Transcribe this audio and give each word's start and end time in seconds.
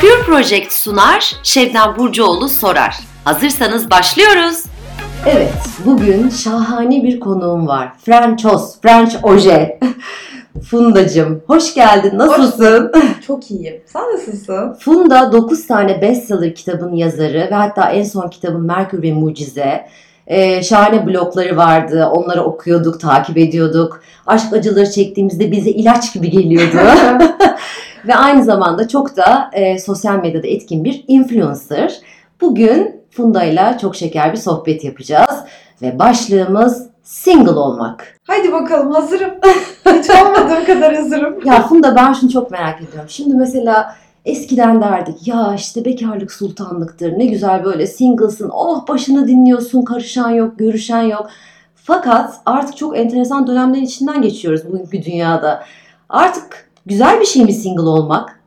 Pure 0.00 0.22
Project 0.26 0.72
sunar, 0.72 1.36
Şebnem 1.42 1.94
Burcuoğlu 1.98 2.48
sorar. 2.48 2.98
Hazırsanız 3.24 3.90
başlıyoruz. 3.90 4.64
Evet, 5.26 5.52
bugün 5.84 6.28
şahane 6.28 7.02
bir 7.02 7.20
konuğum 7.20 7.66
var. 7.66 7.92
Frenchos, 8.04 8.80
French 8.80 9.24
Oje. 9.24 9.80
Fundacım, 10.70 11.42
hoş 11.46 11.74
geldin. 11.74 12.18
Nasılsın? 12.18 12.92
Çok 13.26 13.50
iyiyim. 13.50 13.80
Sen 13.86 14.02
nasılsın? 14.02 14.72
Funda 14.80 15.32
9 15.32 15.66
tane 15.66 16.02
bestseller 16.02 16.54
kitabın 16.54 16.94
yazarı 16.94 17.48
ve 17.50 17.54
hatta 17.54 17.90
en 17.90 18.04
son 18.04 18.28
kitabın 18.28 18.66
Merkür 18.66 19.02
ve 19.02 19.12
Mucize. 19.12 19.86
Ee, 20.26 20.62
şahane 20.62 21.06
blogları 21.06 21.56
vardı. 21.56 22.06
Onları 22.12 22.42
okuyorduk, 22.42 23.00
takip 23.00 23.38
ediyorduk. 23.38 24.00
Aşk 24.26 24.52
acıları 24.52 24.90
çektiğimizde 24.90 25.52
bize 25.52 25.70
ilaç 25.70 26.14
gibi 26.14 26.30
geliyordu. 26.30 26.76
ve 28.06 28.14
aynı 28.14 28.44
zamanda 28.44 28.88
çok 28.88 29.16
da 29.16 29.50
e, 29.52 29.78
sosyal 29.78 30.20
medyada 30.20 30.46
etkin 30.46 30.84
bir 30.84 31.04
influencer. 31.08 32.00
Bugün 32.40 32.98
Funda 33.10 33.44
ile 33.44 33.76
çok 33.80 33.96
şeker 33.96 34.32
bir 34.32 34.38
sohbet 34.38 34.84
yapacağız. 34.84 35.44
Ve 35.82 35.98
başlığımız 35.98 36.86
single 37.02 37.50
olmak. 37.50 38.16
Haydi 38.26 38.52
bakalım 38.52 38.90
hazırım. 38.90 39.30
Hiç 39.86 40.10
olmadığım 40.10 40.64
kadar 40.64 40.94
hazırım. 40.94 41.38
Ya 41.44 41.62
Funda 41.62 41.96
ben 41.96 42.12
şunu 42.12 42.30
çok 42.30 42.50
merak 42.50 42.82
ediyorum. 42.82 43.08
Şimdi 43.08 43.34
mesela 43.34 43.96
eskiden 44.24 44.80
derdik 44.82 45.28
ya 45.28 45.54
işte 45.56 45.84
bekarlık 45.84 46.32
sultanlıktır. 46.32 47.18
Ne 47.18 47.26
güzel 47.26 47.64
böyle 47.64 47.86
singlesın. 47.86 48.50
Oh 48.52 48.88
başını 48.88 49.28
dinliyorsun. 49.28 49.82
Karışan 49.82 50.30
yok, 50.30 50.58
görüşen 50.58 51.02
yok. 51.02 51.26
Fakat 51.74 52.34
artık 52.46 52.76
çok 52.76 52.98
enteresan 52.98 53.46
dönemlerin 53.46 53.84
içinden 53.84 54.22
geçiyoruz 54.22 54.68
bugünkü 54.68 55.02
dünyada. 55.02 55.64
Artık 56.08 56.67
güzel 56.88 57.20
bir 57.20 57.24
şey 57.24 57.44
mi 57.44 57.52
single 57.52 57.88
olmak? 57.88 58.40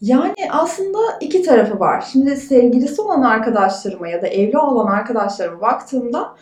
Yani 0.00 0.34
aslında 0.50 0.98
iki 1.20 1.42
tarafı 1.42 1.80
var. 1.80 2.04
Şimdi 2.12 2.36
sevgilisi 2.36 3.02
olan 3.02 3.22
arkadaşlarıma 3.22 4.08
ya 4.08 4.22
da 4.22 4.26
evli 4.26 4.58
olan 4.58 4.86
arkadaşlarıma 4.86 5.60
baktığımda 5.60 6.34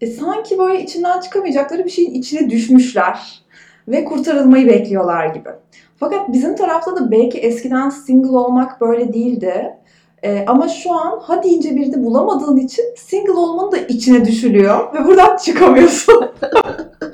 e, 0.00 0.06
sanki 0.06 0.58
böyle 0.58 0.82
içinden 0.82 1.20
çıkamayacakları 1.20 1.84
bir 1.84 1.90
şeyin 1.90 2.14
içine 2.14 2.50
düşmüşler 2.50 3.42
ve 3.88 4.04
kurtarılmayı 4.04 4.66
bekliyorlar 4.68 5.26
gibi. 5.26 5.48
Fakat 5.96 6.32
bizim 6.32 6.56
tarafta 6.56 6.96
da 6.96 7.10
belki 7.10 7.38
eskiden 7.38 7.90
single 7.90 8.36
olmak 8.36 8.80
böyle 8.80 9.12
değildi. 9.12 9.76
E, 10.22 10.44
ama 10.46 10.68
şu 10.68 10.92
an 10.92 11.20
ha 11.22 11.42
deyince 11.42 11.76
bir 11.76 11.92
de 11.92 12.04
bulamadığın 12.04 12.56
için 12.56 12.84
single 12.96 13.32
olmanın 13.32 13.72
da 13.72 13.76
içine 13.76 14.24
düşülüyor 14.24 14.94
ve 14.94 15.04
buradan 15.04 15.36
çıkamıyorsun. 15.36 16.30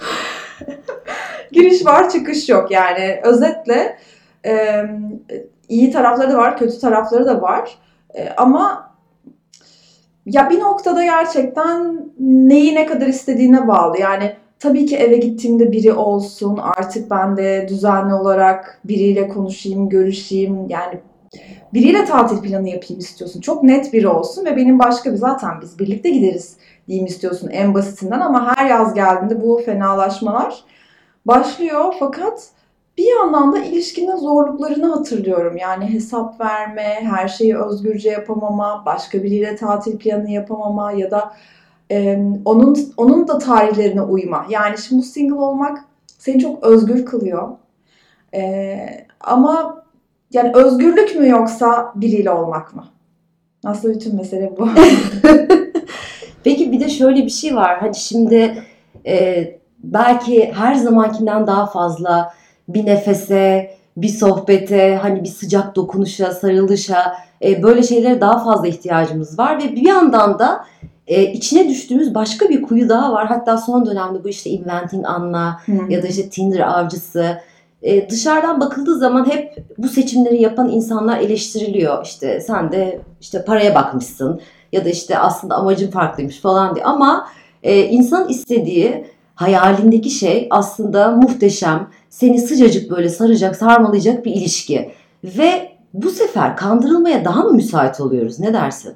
Giriş 1.55 1.86
var 1.86 2.10
çıkış 2.10 2.48
yok 2.48 2.70
yani 2.70 3.20
özetle 3.24 3.98
e, 4.47 4.84
iyi 5.69 5.91
tarafları 5.91 6.33
da 6.33 6.36
var 6.36 6.58
kötü 6.58 6.78
tarafları 6.78 7.27
da 7.27 7.42
var 7.42 7.78
e, 8.14 8.28
ama 8.36 8.94
ya 10.27 10.50
bir 10.50 10.61
noktada 10.61 11.05
gerçekten 11.05 12.05
neyi 12.20 12.74
ne 12.74 12.86
kadar 12.86 13.06
istediğine 13.06 13.69
bağlı. 13.69 13.98
Yani 14.00 14.33
tabii 14.58 14.86
ki 14.86 14.96
eve 14.96 15.16
gittiğimde 15.16 15.72
biri 15.72 15.92
olsun. 15.92 16.58
Artık 16.62 17.11
ben 17.11 17.36
de 17.36 17.66
düzenli 17.68 18.14
olarak 18.14 18.80
biriyle 18.84 19.28
konuşayım, 19.28 19.89
görüşeyim. 19.89 20.68
Yani 20.68 21.00
biriyle 21.74 22.05
tatil 22.05 22.39
planı 22.39 22.68
yapayım 22.68 23.00
istiyorsun. 23.00 23.41
Çok 23.41 23.62
net 23.62 23.92
biri 23.92 24.08
olsun 24.08 24.44
ve 24.44 24.56
benim 24.56 24.78
başka 24.78 25.12
bir 25.12 25.16
zaten 25.16 25.61
biz 25.62 25.78
birlikte 25.78 26.11
gideriz 26.11 26.56
diyeyim 26.89 27.06
istiyorsun 27.06 27.48
en 27.48 27.74
basitinden 27.74 28.20
ama 28.20 28.56
her 28.56 28.66
yaz 28.66 28.94
geldiğinde 28.94 29.42
bu 29.42 29.62
fenalaşmalar 29.66 30.64
başlıyor. 31.27 31.94
Fakat 31.98 32.48
bir 32.98 33.17
yandan 33.17 33.53
da 33.53 33.58
ilişkinin 33.58 34.17
zorluklarını 34.17 34.86
hatırlıyorum. 34.86 35.56
Yani 35.56 35.92
hesap 35.92 36.41
verme, 36.41 36.98
her 37.03 37.28
şeyi 37.28 37.56
özgürce 37.58 38.11
yapamama, 38.11 38.83
başka 38.86 39.22
biriyle 39.22 39.56
tatil 39.56 39.98
planı 39.98 40.30
yapamama 40.30 40.92
ya 40.92 41.11
da 41.11 41.34
e, 41.91 42.19
onun 42.45 42.78
onun 42.97 43.28
da 43.28 43.39
tarihlerine 43.39 44.02
uyma. 44.02 44.46
Yani 44.48 44.79
şimdi 44.79 45.02
bu 45.02 45.07
single 45.07 45.35
olmak 45.35 45.85
seni 46.07 46.40
çok 46.40 46.64
özgür 46.64 47.05
kılıyor. 47.05 47.48
E, 48.35 48.77
ama 49.20 49.85
yani 50.33 50.52
özgürlük 50.55 51.17
mü 51.17 51.29
yoksa 51.29 51.92
biriyle 51.95 52.30
olmak 52.30 52.74
mı? 52.74 52.85
Aslında 53.64 53.95
bütün 53.95 54.17
mesele 54.17 54.56
bu. 54.58 54.68
Peki 56.45 56.73
bir 56.73 56.80
de 56.80 56.89
şöyle 56.89 57.24
bir 57.24 57.30
şey 57.30 57.56
var. 57.56 57.79
Hani 57.80 57.95
şimdi 57.95 58.64
e, 59.06 59.45
belki 59.92 60.52
her 60.52 60.74
zamankinden 60.74 61.46
daha 61.46 61.67
fazla 61.67 62.34
bir 62.68 62.86
nefese, 62.86 63.70
bir 63.96 64.08
sohbete, 64.08 64.98
hani 65.02 65.22
bir 65.22 65.28
sıcak 65.28 65.77
dokunuşa, 65.77 66.33
sarılışa 66.33 67.17
e, 67.45 67.62
böyle 67.62 67.83
şeylere 67.83 68.20
daha 68.20 68.44
fazla 68.44 68.67
ihtiyacımız 68.67 69.39
var 69.39 69.58
ve 69.58 69.77
bir 69.77 69.86
yandan 69.86 70.39
da 70.39 70.64
e, 71.06 71.23
içine 71.23 71.68
düştüğümüz 71.68 72.14
başka 72.14 72.48
bir 72.48 72.62
kuyu 72.62 72.89
daha 72.89 73.12
var. 73.12 73.27
Hatta 73.27 73.58
son 73.58 73.86
dönemde 73.86 74.24
bu 74.24 74.28
işte 74.28 74.50
Inventing 74.50 75.06
Anna 75.06 75.61
hmm. 75.64 75.90
ya 75.90 76.02
da 76.02 76.06
işte 76.06 76.28
Tinder 76.28 76.61
avcısı 76.61 77.39
e, 77.83 78.11
dışarıdan 78.11 78.61
bakıldığı 78.61 78.98
zaman 78.98 79.30
hep 79.30 79.64
bu 79.78 79.89
seçimleri 79.89 80.42
yapan 80.42 80.68
insanlar 80.68 81.20
eleştiriliyor. 81.20 82.05
İşte 82.05 82.40
sen 82.40 82.73
de 82.73 83.00
işte 83.20 83.44
paraya 83.44 83.74
bakmışsın 83.74 84.40
ya 84.73 84.84
da 84.84 84.89
işte 84.89 85.18
aslında 85.18 85.55
amacın 85.55 85.90
farklıymış 85.90 86.40
falan 86.40 86.74
diye 86.74 86.84
ama 86.84 87.28
e, 87.62 87.83
insan 87.83 88.28
istediği 88.28 89.06
hayalindeki 89.34 90.11
şey 90.11 90.48
aslında 90.50 91.11
muhteşem, 91.11 91.89
seni 92.11 92.39
sıcacık 92.39 92.90
böyle 92.90 93.08
saracak, 93.08 93.56
sarmalayacak 93.56 94.24
bir 94.24 94.34
ilişki. 94.34 94.92
Ve 95.24 95.72
bu 95.95 96.11
sefer 96.11 96.56
kandırılmaya 96.56 97.24
daha 97.24 97.42
mı 97.42 97.52
müsait 97.52 98.00
oluyoruz? 98.00 98.40
Ne 98.40 98.52
dersin? 98.52 98.94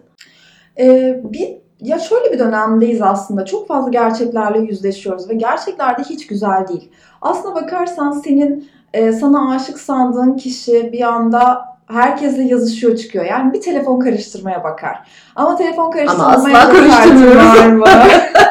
Ee, 0.78 1.21
bir 1.25 1.48
ya 1.81 1.98
şöyle 1.98 2.32
bir 2.32 2.38
dönemdeyiz 2.38 3.03
aslında. 3.03 3.44
Çok 3.44 3.69
fazla 3.69 3.91
gerçeklerle 3.91 4.59
yüzleşiyoruz 4.59 5.28
ve 5.28 5.34
gerçekler 5.34 5.98
de 5.98 6.03
hiç 6.03 6.27
güzel 6.27 6.69
değil. 6.69 6.91
Aslına 7.22 7.54
bakarsan 7.54 8.12
senin 8.12 8.71
e, 8.94 9.12
sana 9.12 9.54
aşık 9.54 9.78
sandığın 9.78 10.37
kişi 10.37 10.93
bir 10.93 11.03
anda 11.03 11.65
herkesle 11.87 12.43
yazışıyor 12.43 12.97
çıkıyor. 12.97 13.25
Yani 13.25 13.53
bir 13.53 13.60
telefon 13.60 14.00
karıştırmaya 14.00 14.65
bakar. 14.65 15.09
Ama 15.37 15.56
telefon 15.56 15.91
karıştırmaya 15.91 16.28
Ama 16.28 16.37
asla 16.37 16.72
karıştırmıyoruz. 16.72 17.88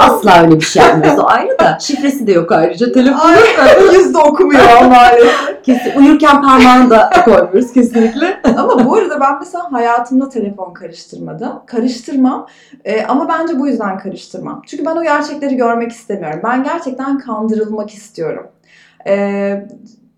asla 0.00 0.42
öyle 0.42 0.56
bir 0.56 0.64
şey 0.64 0.82
yapmıyoruz. 0.82 1.18
O 1.18 1.26
ayrı 1.26 1.58
da. 1.58 1.78
Şifresi 1.80 2.26
de 2.26 2.32
yok 2.32 2.52
ayrıca. 2.52 2.92
Telefonu 2.92 3.32
yüzde 3.94 4.18
okumuyor 4.18 4.84
maalesef. 4.88 5.62
Kesin, 5.62 6.00
uyurken 6.00 6.42
parmağını 6.42 6.90
da 6.90 7.10
koymuyoruz 7.24 7.72
kesinlikle. 7.72 8.40
ama 8.58 8.86
bu 8.86 8.94
arada 8.94 9.20
ben 9.20 9.38
mesela 9.38 9.72
hayatımda 9.72 10.28
telefon 10.28 10.72
karıştırmadım. 10.72 11.52
Karıştırmam. 11.66 12.46
Ee, 12.84 13.04
ama 13.04 13.28
bence 13.28 13.58
bu 13.58 13.68
yüzden 13.68 13.98
karıştırmam. 13.98 14.62
Çünkü 14.66 14.84
ben 14.84 14.96
o 14.96 15.02
gerçekleri 15.02 15.56
görmek 15.56 15.92
istemiyorum. 15.92 16.40
Ben 16.44 16.64
gerçekten 16.64 17.18
kandırılmak 17.18 17.90
istiyorum. 17.90 18.46
Ee, 19.06 19.68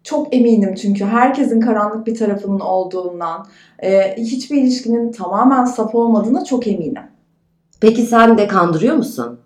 çok 0.05 0.35
eminim 0.35 0.75
çünkü 0.75 1.05
herkesin 1.05 1.61
karanlık 1.61 2.07
bir 2.07 2.15
tarafının 2.15 2.61
olduğundan, 2.61 3.47
e, 3.83 4.17
hiçbir 4.17 4.57
ilişkinin 4.57 5.13
tamamen 5.13 5.65
saf 5.65 5.95
olmadığına 5.95 6.45
çok 6.45 6.67
eminim. 6.67 7.03
Peki 7.81 8.03
sen 8.03 8.39
de 8.39 8.47
kandırıyor 8.47 8.97
musun? 8.97 9.41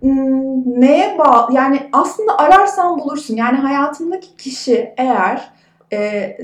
Hmm, 0.00 0.80
neye 0.80 1.18
bağlı? 1.18 1.54
Yani 1.54 1.80
aslında 1.92 2.38
ararsan 2.38 2.98
bulursun. 2.98 3.36
Yani 3.36 3.56
hayatındaki 3.56 4.36
kişi 4.36 4.94
eğer 4.96 5.50
e, 5.92 6.36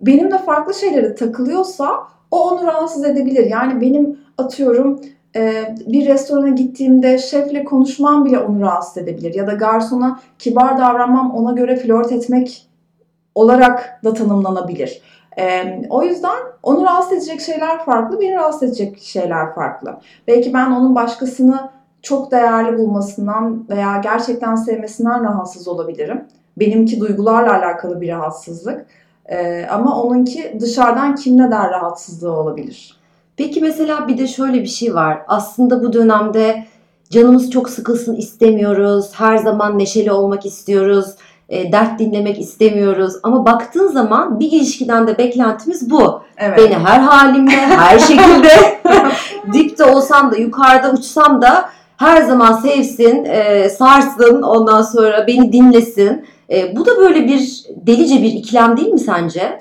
benim 0.00 0.30
de 0.30 0.38
farklı 0.38 0.74
şeylere 0.74 1.14
takılıyorsa 1.14 2.06
o 2.30 2.50
onu 2.50 2.66
rahatsız 2.66 3.04
edebilir. 3.04 3.46
Yani 3.46 3.80
benim 3.80 4.18
atıyorum 4.38 5.00
e, 5.36 5.74
bir 5.86 6.06
restorana 6.06 6.48
gittiğimde 6.48 7.18
şefle 7.18 7.64
konuşmam 7.64 8.24
bile 8.24 8.38
onu 8.38 8.60
rahatsız 8.60 8.96
edebilir. 8.98 9.34
Ya 9.34 9.46
da 9.46 9.52
garsona 9.52 10.20
kibar 10.38 10.78
davranmam 10.78 11.34
ona 11.34 11.52
göre 11.52 11.76
flört 11.76 12.12
etmek 12.12 12.68
olarak 13.34 14.00
da 14.04 14.14
tanımlanabilir. 14.14 15.02
E, 15.38 15.64
o 15.90 16.02
yüzden 16.02 16.38
onu 16.62 16.84
rahatsız 16.84 17.12
edecek 17.12 17.40
şeyler 17.40 17.84
farklı, 17.84 18.20
beni 18.20 18.34
rahatsız 18.34 18.62
edecek 18.62 18.98
şeyler 19.02 19.54
farklı. 19.54 19.96
Belki 20.28 20.54
ben 20.54 20.70
onun 20.70 20.94
başkasını 20.94 21.70
çok 22.02 22.30
değerli 22.30 22.78
bulmasından 22.78 23.64
veya 23.70 23.96
gerçekten 23.96 24.54
sevmesinden 24.54 25.24
rahatsız 25.24 25.68
olabilirim. 25.68 26.24
Benimki 26.56 27.00
duygularla 27.00 27.52
alakalı 27.52 28.00
bir 28.00 28.08
rahatsızlık. 28.08 28.86
Ee, 29.26 29.66
ama 29.70 30.02
onunki 30.02 30.56
dışarıdan 30.60 31.14
kim 31.14 31.38
ne 31.38 31.50
der 31.50 31.70
rahatsızlığı 31.70 32.32
olabilir. 32.32 32.96
Peki 33.36 33.60
mesela 33.60 34.08
bir 34.08 34.18
de 34.18 34.26
şöyle 34.26 34.62
bir 34.62 34.66
şey 34.66 34.94
var. 34.94 35.22
Aslında 35.28 35.82
bu 35.82 35.92
dönemde 35.92 36.64
canımız 37.10 37.50
çok 37.50 37.70
sıkılsın 37.70 38.16
istemiyoruz. 38.16 39.10
Her 39.14 39.36
zaman 39.36 39.78
neşeli 39.78 40.12
olmak 40.12 40.46
istiyoruz. 40.46 41.06
E, 41.48 41.72
dert 41.72 41.98
dinlemek 41.98 42.40
istemiyoruz. 42.40 43.14
Ama 43.22 43.46
baktığın 43.46 43.88
zaman 43.88 44.40
bir 44.40 44.52
ilişkiden 44.52 45.06
de 45.06 45.18
beklentimiz 45.18 45.90
bu. 45.90 46.22
Evet. 46.36 46.58
Beni 46.58 46.74
her 46.74 47.00
halimle, 47.00 47.66
her 47.66 47.98
şekilde 48.08 48.80
dipte 49.52 49.84
olsam 49.84 50.32
da, 50.32 50.36
yukarıda 50.36 50.92
uçsam 50.92 51.42
da 51.42 51.68
her 52.02 52.22
zaman 52.22 52.52
sevsin, 52.52 53.24
e, 53.24 53.68
sarsın, 53.68 54.42
ondan 54.42 54.82
sonra 54.82 55.26
beni 55.26 55.52
dinlesin. 55.52 56.26
E, 56.50 56.76
bu 56.76 56.86
da 56.86 56.98
böyle 56.98 57.26
bir 57.26 57.64
delice 57.76 58.22
bir 58.22 58.32
ikilem 58.32 58.76
değil 58.76 58.92
mi 58.92 58.98
sence? 58.98 59.58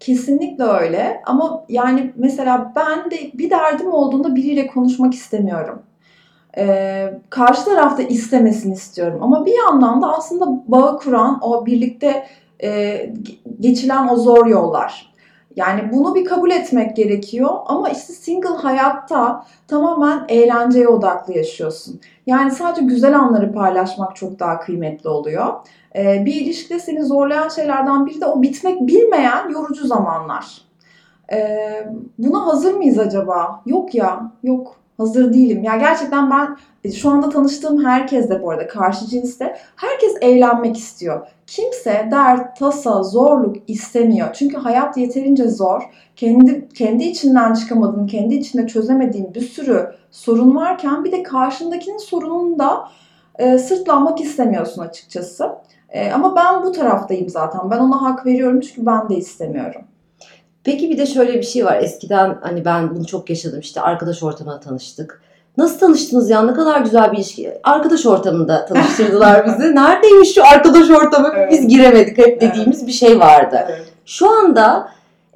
Kesinlikle 0.00 0.64
öyle 0.64 1.22
ama 1.26 1.64
yani 1.68 2.12
mesela 2.16 2.72
ben 2.76 3.10
de 3.10 3.16
bir 3.34 3.50
derdim 3.50 3.92
olduğunda 3.92 4.36
biriyle 4.36 4.66
konuşmak 4.66 5.14
istemiyorum. 5.14 5.82
Ee, 6.56 7.14
karşı 7.30 7.64
tarafta 7.64 8.02
istemesini 8.02 8.72
istiyorum 8.72 9.18
ama 9.22 9.46
bir 9.46 9.54
yandan 9.58 10.02
da 10.02 10.16
aslında 10.16 10.62
bağı 10.68 10.98
kuran 10.98 11.38
o 11.42 11.66
birlikte 11.66 12.26
e, 12.62 13.00
geçilen 13.60 14.08
o 14.08 14.16
zor 14.16 14.46
yollar. 14.46 15.11
Yani 15.56 15.92
bunu 15.92 16.14
bir 16.14 16.24
kabul 16.24 16.50
etmek 16.50 16.96
gerekiyor 16.96 17.50
ama 17.66 17.88
işte 17.88 18.12
single 18.12 18.48
hayatta 18.48 19.46
tamamen 19.68 20.24
eğlenceye 20.28 20.88
odaklı 20.88 21.34
yaşıyorsun. 21.34 22.00
Yani 22.26 22.50
sadece 22.50 22.86
güzel 22.86 23.18
anları 23.18 23.52
paylaşmak 23.52 24.16
çok 24.16 24.38
daha 24.38 24.60
kıymetli 24.60 25.08
oluyor. 25.08 25.46
Ee, 25.96 26.22
bir 26.26 26.34
ilişkide 26.34 26.78
seni 26.78 27.04
zorlayan 27.04 27.48
şeylerden 27.48 28.06
biri 28.06 28.20
de 28.20 28.26
o 28.26 28.42
bitmek 28.42 28.80
bilmeyen 28.80 29.48
yorucu 29.50 29.86
zamanlar. 29.86 30.62
Ee, 31.32 31.88
buna 32.18 32.46
hazır 32.46 32.74
mıyız 32.74 32.98
acaba? 32.98 33.62
Yok 33.66 33.94
ya, 33.94 34.32
yok. 34.42 34.81
Hazır 34.96 35.32
değilim. 35.32 35.62
Ya 35.64 35.76
gerçekten 35.76 36.30
ben 36.30 36.56
şu 36.90 37.10
anda 37.10 37.28
tanıştığım 37.28 37.84
herkes 37.84 38.30
de 38.30 38.42
bu 38.42 38.50
arada 38.50 38.68
karşı 38.68 39.06
cinste 39.06 39.56
herkes 39.76 40.14
eğlenmek 40.20 40.76
istiyor. 40.76 41.26
Kimse 41.46 42.08
dert, 42.10 42.56
tasa, 42.58 43.02
zorluk 43.02 43.56
istemiyor. 43.66 44.28
Çünkü 44.32 44.56
hayat 44.56 44.96
yeterince 44.96 45.48
zor. 45.48 45.82
Kendi 46.16 46.68
kendi 46.68 47.04
içinden 47.04 47.54
çıkamadığın, 47.54 48.06
kendi 48.06 48.34
içinde 48.34 48.66
çözemediğin 48.66 49.34
bir 49.34 49.40
sürü 49.40 49.92
sorun 50.10 50.56
varken 50.56 51.04
bir 51.04 51.12
de 51.12 51.22
karşındakinin 51.22 51.98
sorununu 51.98 52.58
da 52.58 52.88
e, 53.38 53.58
sırtlanmak 53.58 54.20
istemiyorsun 54.20 54.82
açıkçası. 54.82 55.50
E, 55.88 56.12
ama 56.12 56.36
ben 56.36 56.62
bu 56.62 56.72
taraftayım 56.72 57.28
zaten. 57.28 57.70
Ben 57.70 57.78
ona 57.78 58.02
hak 58.02 58.26
veriyorum 58.26 58.60
çünkü 58.60 58.86
ben 58.86 59.08
de 59.08 59.16
istemiyorum. 59.16 59.82
Peki 60.64 60.90
bir 60.90 60.98
de 60.98 61.06
şöyle 61.06 61.34
bir 61.34 61.42
şey 61.42 61.64
var. 61.64 61.76
Eskiden 61.82 62.38
hani 62.40 62.64
ben 62.64 62.96
bunu 62.96 63.06
çok 63.06 63.30
yaşadım. 63.30 63.60
İşte 63.60 63.80
arkadaş 63.80 64.22
ortamında 64.22 64.60
tanıştık. 64.60 65.22
Nasıl 65.56 65.78
tanıştınız 65.78 66.30
ya? 66.30 66.42
Ne 66.42 66.54
kadar 66.54 66.80
güzel 66.80 67.12
bir 67.12 67.16
ilişki. 67.16 67.52
Arkadaş 67.64 68.06
ortamında 68.06 68.66
tanıştırdılar 68.66 69.46
bizi. 69.58 69.74
Neredeymiş 69.74 70.34
şu 70.34 70.44
arkadaş 70.44 70.90
ortamı? 70.90 71.32
Evet. 71.36 71.52
Biz 71.52 71.68
giremedik 71.68 72.18
hep 72.18 72.40
dediğimiz 72.40 72.86
bir 72.86 72.92
şey 72.92 73.20
vardı. 73.20 73.66
Evet. 73.68 73.86
Şu 74.06 74.30
anda 74.30 74.88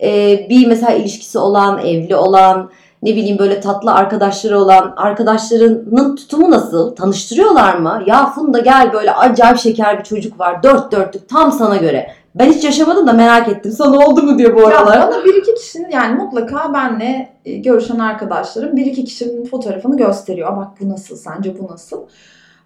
e, 0.02 0.38
bir 0.50 0.66
mesela 0.66 0.92
ilişkisi 0.92 1.38
olan, 1.38 1.78
evli 1.78 2.16
olan, 2.16 2.70
ne 3.02 3.16
bileyim 3.16 3.38
böyle 3.38 3.60
tatlı 3.60 3.92
arkadaşları 3.92 4.60
olan 4.60 4.94
arkadaşlarının 4.96 6.16
tutumu 6.16 6.50
nasıl? 6.50 6.96
Tanıştırıyorlar 6.96 7.74
mı? 7.74 8.02
Ya 8.06 8.26
Funda 8.26 8.58
gel 8.58 8.92
böyle 8.92 9.12
acayip 9.12 9.58
şeker 9.58 9.98
bir 9.98 10.04
çocuk 10.04 10.40
var. 10.40 10.62
Dört 10.62 10.92
dörtlük 10.92 11.28
tam 11.28 11.52
sana 11.52 11.76
göre. 11.76 12.10
Ben 12.38 12.52
hiç 12.52 12.64
yaşamadım 12.64 13.06
da 13.06 13.12
merak 13.12 13.48
ettim. 13.48 13.72
Sana 13.72 14.06
oldu 14.06 14.22
mu 14.22 14.38
diye 14.38 14.56
bu 14.56 14.60
Ya 14.60 14.66
aralar. 14.66 15.08
bana 15.12 15.24
bir 15.24 15.34
iki 15.34 15.54
kişinin 15.54 15.90
yani 15.90 16.22
mutlaka 16.22 16.74
benle 16.74 17.28
e, 17.44 17.56
görüşen 17.56 17.98
arkadaşlarım 17.98 18.76
bir 18.76 18.86
iki 18.86 19.04
kişinin 19.04 19.44
fotoğrafını 19.44 19.96
gösteriyor. 19.96 20.56
Bak 20.56 20.68
bu 20.80 20.88
nasıl, 20.88 21.16
sence 21.16 21.58
bu 21.58 21.72
nasıl? 21.72 22.02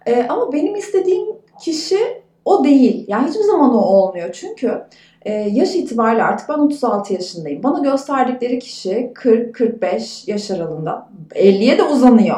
E, 0.05 0.25
ama 0.29 0.53
benim 0.53 0.75
istediğim 0.75 1.25
kişi 1.61 1.97
o 2.45 2.63
değil. 2.63 3.05
Yani 3.07 3.27
hiçbir 3.29 3.43
zaman 3.43 3.73
o 3.73 3.77
olmuyor. 3.77 4.31
Çünkü 4.33 4.81
e, 5.21 5.33
yaş 5.33 5.75
itibariyle 5.75 6.23
artık 6.23 6.49
ben 6.49 6.53
36 6.57 7.13
yaşındayım. 7.13 7.63
Bana 7.63 7.79
gösterdikleri 7.79 8.59
kişi 8.59 9.11
40-45 9.15 10.31
yaş 10.31 10.51
aralığında. 10.51 11.09
50'ye 11.35 11.77
de 11.77 11.83
uzanıyor. 11.83 12.37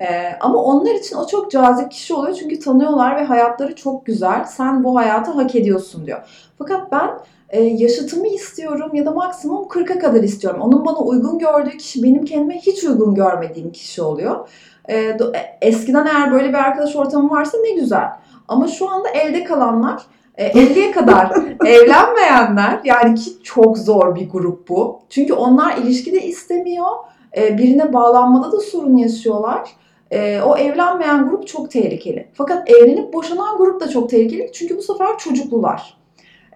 E, 0.00 0.36
ama 0.40 0.62
onlar 0.62 0.94
için 0.94 1.16
o 1.16 1.26
çok 1.26 1.50
cazip 1.50 1.90
kişi 1.90 2.14
oluyor. 2.14 2.36
Çünkü 2.36 2.58
tanıyorlar 2.58 3.16
ve 3.16 3.24
hayatları 3.24 3.74
çok 3.74 4.06
güzel. 4.06 4.44
Sen 4.44 4.84
bu 4.84 4.96
hayatı 4.96 5.30
hak 5.30 5.54
ediyorsun 5.54 6.06
diyor. 6.06 6.50
Fakat 6.58 6.92
ben 6.92 7.10
e, 7.48 7.62
yaşıtımı 7.62 8.28
istiyorum 8.28 8.90
ya 8.94 9.06
da 9.06 9.10
maksimum 9.10 9.64
40'a 9.64 9.98
kadar 9.98 10.22
istiyorum. 10.22 10.60
Onun 10.62 10.86
bana 10.86 10.98
uygun 10.98 11.38
gördüğü 11.38 11.76
kişi 11.76 12.02
benim 12.02 12.24
kendime 12.24 12.58
hiç 12.58 12.84
uygun 12.84 13.14
görmediğim 13.14 13.72
kişi 13.72 14.02
oluyor. 14.02 14.48
E, 14.88 14.94
do- 14.94 15.36
e, 15.36 15.58
eskiden 15.62 16.06
eğer 16.06 16.32
böyle 16.32 16.48
bir 16.48 16.54
arkadaş 16.54 16.96
ortamı 16.96 17.30
varsa 17.30 17.58
ne 17.58 17.70
güzel. 17.70 18.08
Ama 18.48 18.68
şu 18.68 18.90
anda 18.90 19.08
evde 19.08 19.44
kalanlar 19.44 20.02
e, 20.34 20.48
50'ye 20.48 20.90
kadar 20.90 21.32
evlenmeyenler 21.66 22.80
yani 22.84 23.14
ki 23.14 23.42
çok 23.42 23.78
zor 23.78 24.14
bir 24.16 24.30
grup 24.30 24.68
bu. 24.68 25.00
Çünkü 25.08 25.32
onlar 25.32 25.76
ilişkide 25.76 26.22
istemiyor. 26.22 26.90
E, 27.36 27.58
birine 27.58 27.92
bağlanmada 27.92 28.52
da 28.52 28.60
sorun 28.60 28.96
yaşıyorlar. 28.96 29.70
E, 30.10 30.40
o 30.40 30.56
evlenmeyen 30.56 31.28
grup 31.28 31.46
çok 31.46 31.70
tehlikeli. 31.70 32.28
Fakat 32.34 32.70
evlenip 32.70 33.12
boşanan 33.12 33.58
grup 33.58 33.80
da 33.80 33.88
çok 33.88 34.10
tehlikeli. 34.10 34.50
Çünkü 34.52 34.76
bu 34.76 34.82
sefer 34.82 35.18
çocuklular. 35.18 35.98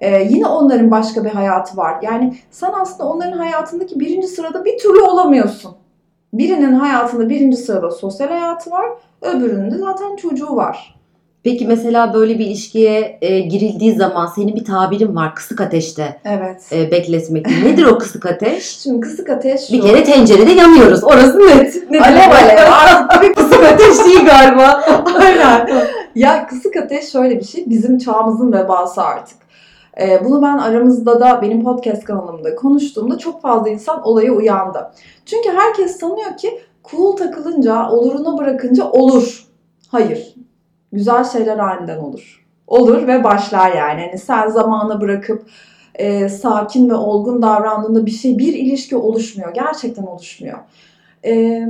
Ee, 0.03 0.27
yine 0.31 0.47
onların 0.47 0.91
başka 0.91 1.25
bir 1.25 1.31
hayatı 1.31 1.77
var. 1.77 1.99
Yani 2.03 2.37
sen 2.51 2.73
aslında 2.81 3.09
onların 3.11 3.39
hayatındaki 3.39 4.01
birinci 4.01 4.29
sırada 4.29 4.65
bir 4.65 4.79
türlü 4.79 5.01
olamıyorsun. 5.01 5.75
Birinin 6.33 6.73
hayatında 6.73 7.29
birinci 7.29 7.57
sırada 7.57 7.91
sosyal 7.91 8.29
hayatı 8.29 8.71
var, 8.71 8.87
öbürünün 9.23 9.71
de 9.71 9.79
zaten 9.79 10.17
çocuğu 10.17 10.57
var. 10.57 11.02
Peki 11.45 11.67
mesela 11.67 12.15
böyle 12.15 12.39
bir 12.39 12.47
ilişkiye 12.47 13.19
e, 13.23 13.41
girildiği 13.41 13.95
zaman 13.95 14.27
senin 14.27 14.57
bir 14.57 14.65
tabirin 14.65 15.17
var 15.17 15.35
kısık 15.35 15.61
ateşte 15.61 16.21
Evet. 16.25 16.63
e, 16.73 16.91
bekletmek. 16.91 17.47
Nedir 17.47 17.85
o 17.85 17.99
kısık 17.99 18.27
ateş? 18.27 18.65
Şimdi 18.83 19.01
kısık 19.01 19.31
ateş 19.31 19.67
şu. 19.67 19.73
Bir 19.73 19.81
kere 19.81 20.05
tencerede 20.05 20.53
yanıyoruz. 20.53 21.05
Orası 21.05 21.39
net. 21.39 21.91
Nedir 21.91 22.03
Alev 22.03 22.31
alev. 22.33 23.35
Kısık 23.35 23.65
ateş 23.65 24.05
değil 24.05 24.25
galiba. 24.27 24.83
Aynen. 25.21 25.69
ya 26.15 26.47
kısık 26.47 26.77
ateş 26.77 27.09
şöyle 27.09 27.39
bir 27.39 27.45
şey. 27.45 27.65
Bizim 27.67 27.99
çağımızın 27.99 28.53
vebası 28.53 29.03
artık. 29.03 29.37
Ee, 30.01 30.25
bunu 30.25 30.43
ben 30.43 30.59
aramızda 30.59 31.21
da 31.21 31.43
benim 31.43 31.65
podcast 31.65 32.05
kanalımda 32.05 32.55
konuştuğumda 32.55 33.19
çok 33.19 33.43
fazla 33.43 33.69
insan 33.69 34.03
olaya 34.03 34.33
uyandı. 34.33 34.93
Çünkü 35.27 35.49
herkes 35.49 35.99
sanıyor 35.99 36.37
ki 36.37 36.61
cool 36.91 37.17
takılınca, 37.17 37.89
oluruna 37.91 38.39
bırakınca 38.39 38.85
olur. 38.91 39.45
Hayır. 39.89 40.35
Güzel 40.93 41.25
şeyler 41.25 41.59
aniden 41.59 41.99
olur. 41.99 42.47
Olur 42.67 43.07
ve 43.07 43.25
başlar 43.25 43.73
yani. 43.73 44.01
Hani 44.01 44.19
sen 44.19 44.49
zamana 44.49 45.01
bırakıp 45.01 45.47
e, 45.95 46.29
sakin 46.29 46.91
ve 46.91 46.95
olgun 46.95 47.43
davrandığında 47.43 48.07
bir 48.07 48.11
şey, 48.11 48.39
bir 48.39 48.55
ilişki 48.55 48.97
oluşmuyor. 48.97 49.55
Gerçekten 49.55 50.03
oluşmuyor. 50.03 50.59
E, 51.25 51.63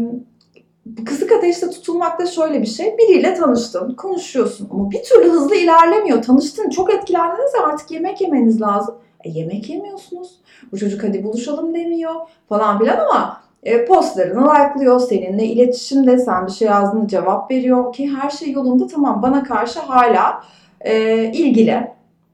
kısık 1.07 1.33
ateşte 1.33 1.71
tutulmak 1.71 2.21
da 2.21 2.27
şöyle 2.27 2.63
bir 2.63 2.67
şey. 2.67 2.99
Biriyle 2.99 3.35
tanıştın, 3.35 3.95
konuşuyorsun 3.95 4.69
ama 4.73 4.91
bir 4.91 5.03
türlü 5.03 5.31
hızlı 5.31 5.57
ilerlemiyor. 5.57 6.23
Tanıştın, 6.23 6.71
çok 6.71 6.95
etkilendiniz 6.95 7.55
ya 7.55 7.67
artık 7.67 7.91
yemek 7.91 8.21
yemeniz 8.21 8.61
lazım. 8.61 8.95
E, 9.25 9.31
yemek 9.31 9.71
yemiyorsunuz. 9.71 10.41
Bu 10.73 10.79
çocuk 10.79 11.05
hadi 11.05 11.25
buluşalım 11.25 11.75
demiyor 11.75 12.15
falan 12.49 12.79
filan 12.79 12.99
ama 12.99 13.43
e, 13.63 13.85
postlarını 13.85 14.49
like'lıyor, 14.49 15.01
seninle 15.01 15.45
iletişimde, 15.45 16.19
sen 16.19 16.47
bir 16.47 16.53
şey 16.53 16.69
yazdığında 16.69 17.09
cevap 17.09 17.51
veriyor 17.51 17.93
ki 17.93 18.11
her 18.11 18.31
şey 18.31 18.53
yolunda 18.53 18.87
tamam 18.87 19.23
bana 19.23 19.45
karşı 19.45 19.81
hala 19.81 20.45
e, 20.81 21.25
ilgili. 21.25 21.93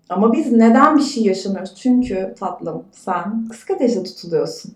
Ama 0.09 0.33
biz 0.33 0.53
neden 0.53 0.97
bir 0.97 1.03
şey 1.03 1.25
yaşamıyoruz? 1.25 1.75
Çünkü 1.75 2.35
tatlım 2.41 2.85
sen 2.93 3.49
kısık 3.51 3.71
ateşte 3.71 4.03
tutuluyorsun. 4.03 4.73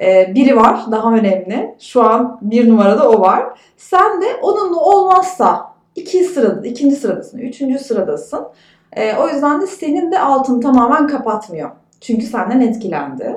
E, 0.00 0.34
biri 0.34 0.56
var 0.56 0.80
daha 0.90 1.14
önemli. 1.14 1.74
Şu 1.78 2.02
an 2.02 2.38
bir 2.42 2.68
numarada 2.68 3.10
o 3.10 3.20
var. 3.20 3.60
Sen 3.76 4.22
de 4.22 4.26
onunla 4.42 4.80
olmazsa 4.80 5.72
iki 5.96 6.24
sırada, 6.24 6.66
ikinci 6.66 6.96
sıradasın, 6.96 7.38
üçüncü 7.38 7.78
sıradasın. 7.78 8.46
E, 8.92 9.16
o 9.16 9.28
yüzden 9.28 9.60
de 9.60 9.66
senin 9.66 10.12
de 10.12 10.18
altını 10.18 10.60
tamamen 10.60 11.06
kapatmıyor. 11.06 11.70
Çünkü 12.00 12.26
senden 12.26 12.60
etkilendi. 12.60 13.36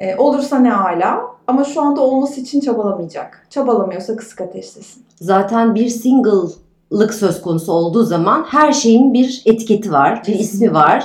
E, 0.00 0.16
olursa 0.16 0.58
ne 0.58 0.70
hala 0.70 1.20
ama 1.46 1.64
şu 1.64 1.80
anda 1.80 2.00
olması 2.00 2.40
için 2.40 2.60
çabalamayacak. 2.60 3.46
Çabalamıyorsa 3.50 4.16
kısık 4.16 4.40
ateştesin. 4.40 5.04
Zaten 5.20 5.74
bir 5.74 5.88
single'lık 5.88 7.14
söz 7.14 7.42
konusu 7.42 7.72
olduğu 7.72 8.02
zaman 8.02 8.46
her 8.48 8.72
şeyin 8.72 9.14
bir 9.14 9.42
etiketi 9.46 9.92
var, 9.92 10.12
bir 10.12 10.24
Kesinlikle. 10.24 10.44
ismi 10.44 10.74
var. 10.74 11.04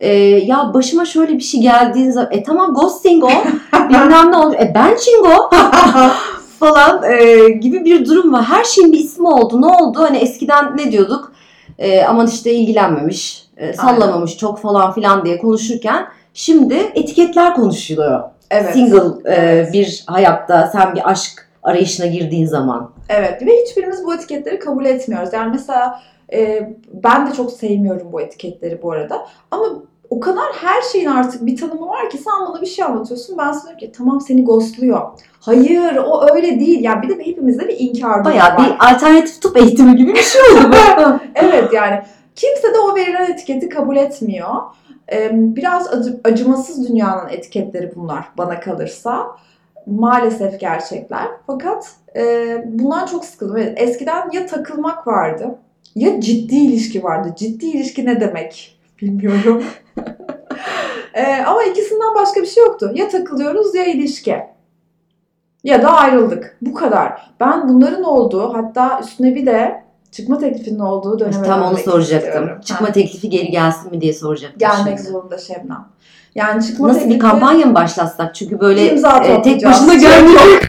Ee, 0.00 0.12
ya 0.24 0.70
başıma 0.74 1.04
şöyle 1.04 1.34
bir 1.34 1.40
şey 1.40 1.60
geldiği 1.60 2.12
zaman, 2.12 2.32
e 2.32 2.42
tamam 2.42 2.74
ghosting 2.74 3.24
o, 3.24 3.28
bilmem 3.88 4.32
ne 4.32 4.36
oldu, 4.36 4.54
e 4.54 4.72
ben 4.74 4.96
çingo 4.96 5.50
falan 6.58 7.02
e, 7.12 7.48
gibi 7.48 7.84
bir 7.84 8.06
durum 8.06 8.32
var. 8.32 8.44
Her 8.44 8.64
şeyin 8.64 8.92
bir 8.92 8.98
ismi 8.98 9.28
oldu. 9.28 9.62
Ne 9.62 9.66
oldu? 9.66 9.98
Hani 9.98 10.16
eskiden 10.16 10.76
ne 10.76 10.92
diyorduk? 10.92 11.32
E, 11.78 12.04
aman 12.04 12.26
işte 12.26 12.52
ilgilenmemiş, 12.52 13.46
e, 13.56 13.72
sallamamış 13.72 14.36
çok 14.36 14.58
falan 14.58 14.92
filan 14.92 15.24
diye 15.24 15.38
konuşurken 15.38 16.06
şimdi 16.34 16.74
etiketler 16.94 17.54
konuşuluyor. 17.54 18.22
Evet. 18.50 18.72
Single 18.72 19.32
e, 19.34 19.68
bir 19.72 20.04
hayatta 20.06 20.70
sen 20.72 20.94
bir 20.94 21.10
aşk 21.10 21.50
arayışına 21.62 22.06
girdiğin 22.06 22.46
zaman. 22.46 22.90
Evet 23.08 23.46
ve 23.46 23.50
hiçbirimiz 23.66 24.04
bu 24.04 24.14
etiketleri 24.14 24.58
kabul 24.58 24.84
etmiyoruz. 24.84 25.32
Yani 25.32 25.50
mesela 25.52 26.00
e, 26.32 26.70
ben 26.92 27.30
de 27.30 27.34
çok 27.34 27.52
sevmiyorum 27.52 28.12
bu 28.12 28.20
etiketleri 28.20 28.82
bu 28.82 28.92
arada. 28.92 29.26
Ama 29.50 29.64
o 30.10 30.20
kadar 30.20 30.44
her 30.60 30.82
şeyin 30.82 31.06
artık 31.06 31.46
bir 31.46 31.56
tanımı 31.56 31.88
var 31.88 32.10
ki 32.10 32.18
sen 32.18 32.32
bana 32.48 32.60
bir 32.60 32.66
şey 32.66 32.84
anlatıyorsun. 32.84 33.38
Ben 33.38 33.52
sana 33.52 33.76
ki 33.76 33.92
tamam 33.96 34.20
seni 34.20 34.44
ghostluyor. 34.44 35.00
Hayır 35.40 35.96
o 35.96 36.34
öyle 36.34 36.60
değil. 36.60 36.84
Yani 36.84 37.02
bir 37.02 37.08
de 37.08 37.26
hepimizde 37.26 37.68
bir 37.68 37.76
inkar 37.78 38.12
durumu 38.14 38.24
Bayağı 38.24 38.56
var. 38.56 38.58
bir 38.58 38.94
alternatif 38.94 39.42
tıp 39.42 39.56
eğitimi 39.56 39.96
gibi 39.96 40.14
bir 40.14 40.22
şey 40.22 40.42
oldu. 40.42 40.76
Evet 41.34 41.72
yani 41.72 42.02
kimse 42.36 42.74
de 42.74 42.78
o 42.78 42.96
verilen 42.96 43.30
etiketi 43.32 43.68
kabul 43.68 43.96
etmiyor. 43.96 44.54
Biraz 45.32 45.86
acı- 45.94 46.20
acımasız 46.24 46.88
dünyanın 46.88 47.28
etiketleri 47.28 47.92
bunlar 47.96 48.28
bana 48.38 48.60
kalırsa. 48.60 49.26
Maalesef 49.86 50.60
gerçekler. 50.60 51.26
Fakat 51.46 51.92
e, 52.16 52.22
bundan 52.66 53.06
çok 53.06 53.24
sıkıldım. 53.24 53.56
Eskiden 53.76 54.30
ya 54.32 54.46
takılmak 54.46 55.06
vardı 55.06 55.58
ya 55.94 56.20
ciddi 56.20 56.56
ilişki 56.56 57.02
vardı. 57.02 57.34
Ciddi 57.36 57.66
ilişki 57.66 58.06
ne 58.06 58.20
demek 58.20 58.78
bilmiyorum. 59.02 59.64
Ee, 61.14 61.42
ama 61.46 61.62
ikisinden 61.64 62.14
başka 62.14 62.40
bir 62.42 62.46
şey 62.46 62.64
yoktu. 62.64 62.90
Ya 62.94 63.08
takılıyoruz 63.08 63.74
ya 63.74 63.84
ilişki. 63.84 64.36
Ya 65.64 65.82
da 65.82 65.90
ayrıldık. 65.90 66.56
Bu 66.62 66.74
kadar. 66.74 67.30
Ben 67.40 67.68
bunların 67.68 68.02
olduğu 68.02 68.54
hatta 68.54 69.00
üstüne 69.00 69.34
bir 69.34 69.46
de 69.46 69.84
çıkma 70.10 70.38
teklifinin 70.38 70.78
olduğu 70.78 71.18
döneme 71.18 71.46
Tam 71.46 71.62
onu 71.62 71.76
soracaktım. 71.76 72.28
istiyorum. 72.28 72.60
Çıkma 72.64 72.88
Ha, 72.88 72.92
teklifi 72.92 73.30
geri 73.30 73.50
gelsin 73.50 73.90
mi 73.90 74.00
diye 74.00 74.12
soracaktım. 74.12 74.58
gelmek 74.58 74.98
şimdi. 74.98 75.10
zorunda 75.10 75.38
Şebnem. 75.38 75.88
Yani 76.34 76.66
çıkma 76.66 76.88
Nasıl 76.88 77.00
bir 77.00 77.04
teklifi 77.04 77.18
kampanya 77.20 77.66
mı 77.66 77.74
başlatsak? 77.74 78.34
Çünkü 78.34 78.60
böyle 78.60 78.92
İmza 78.92 79.18
e, 79.24 79.42
tek 79.42 79.64
başına 79.64 79.94
gelmiyor. 79.94 80.40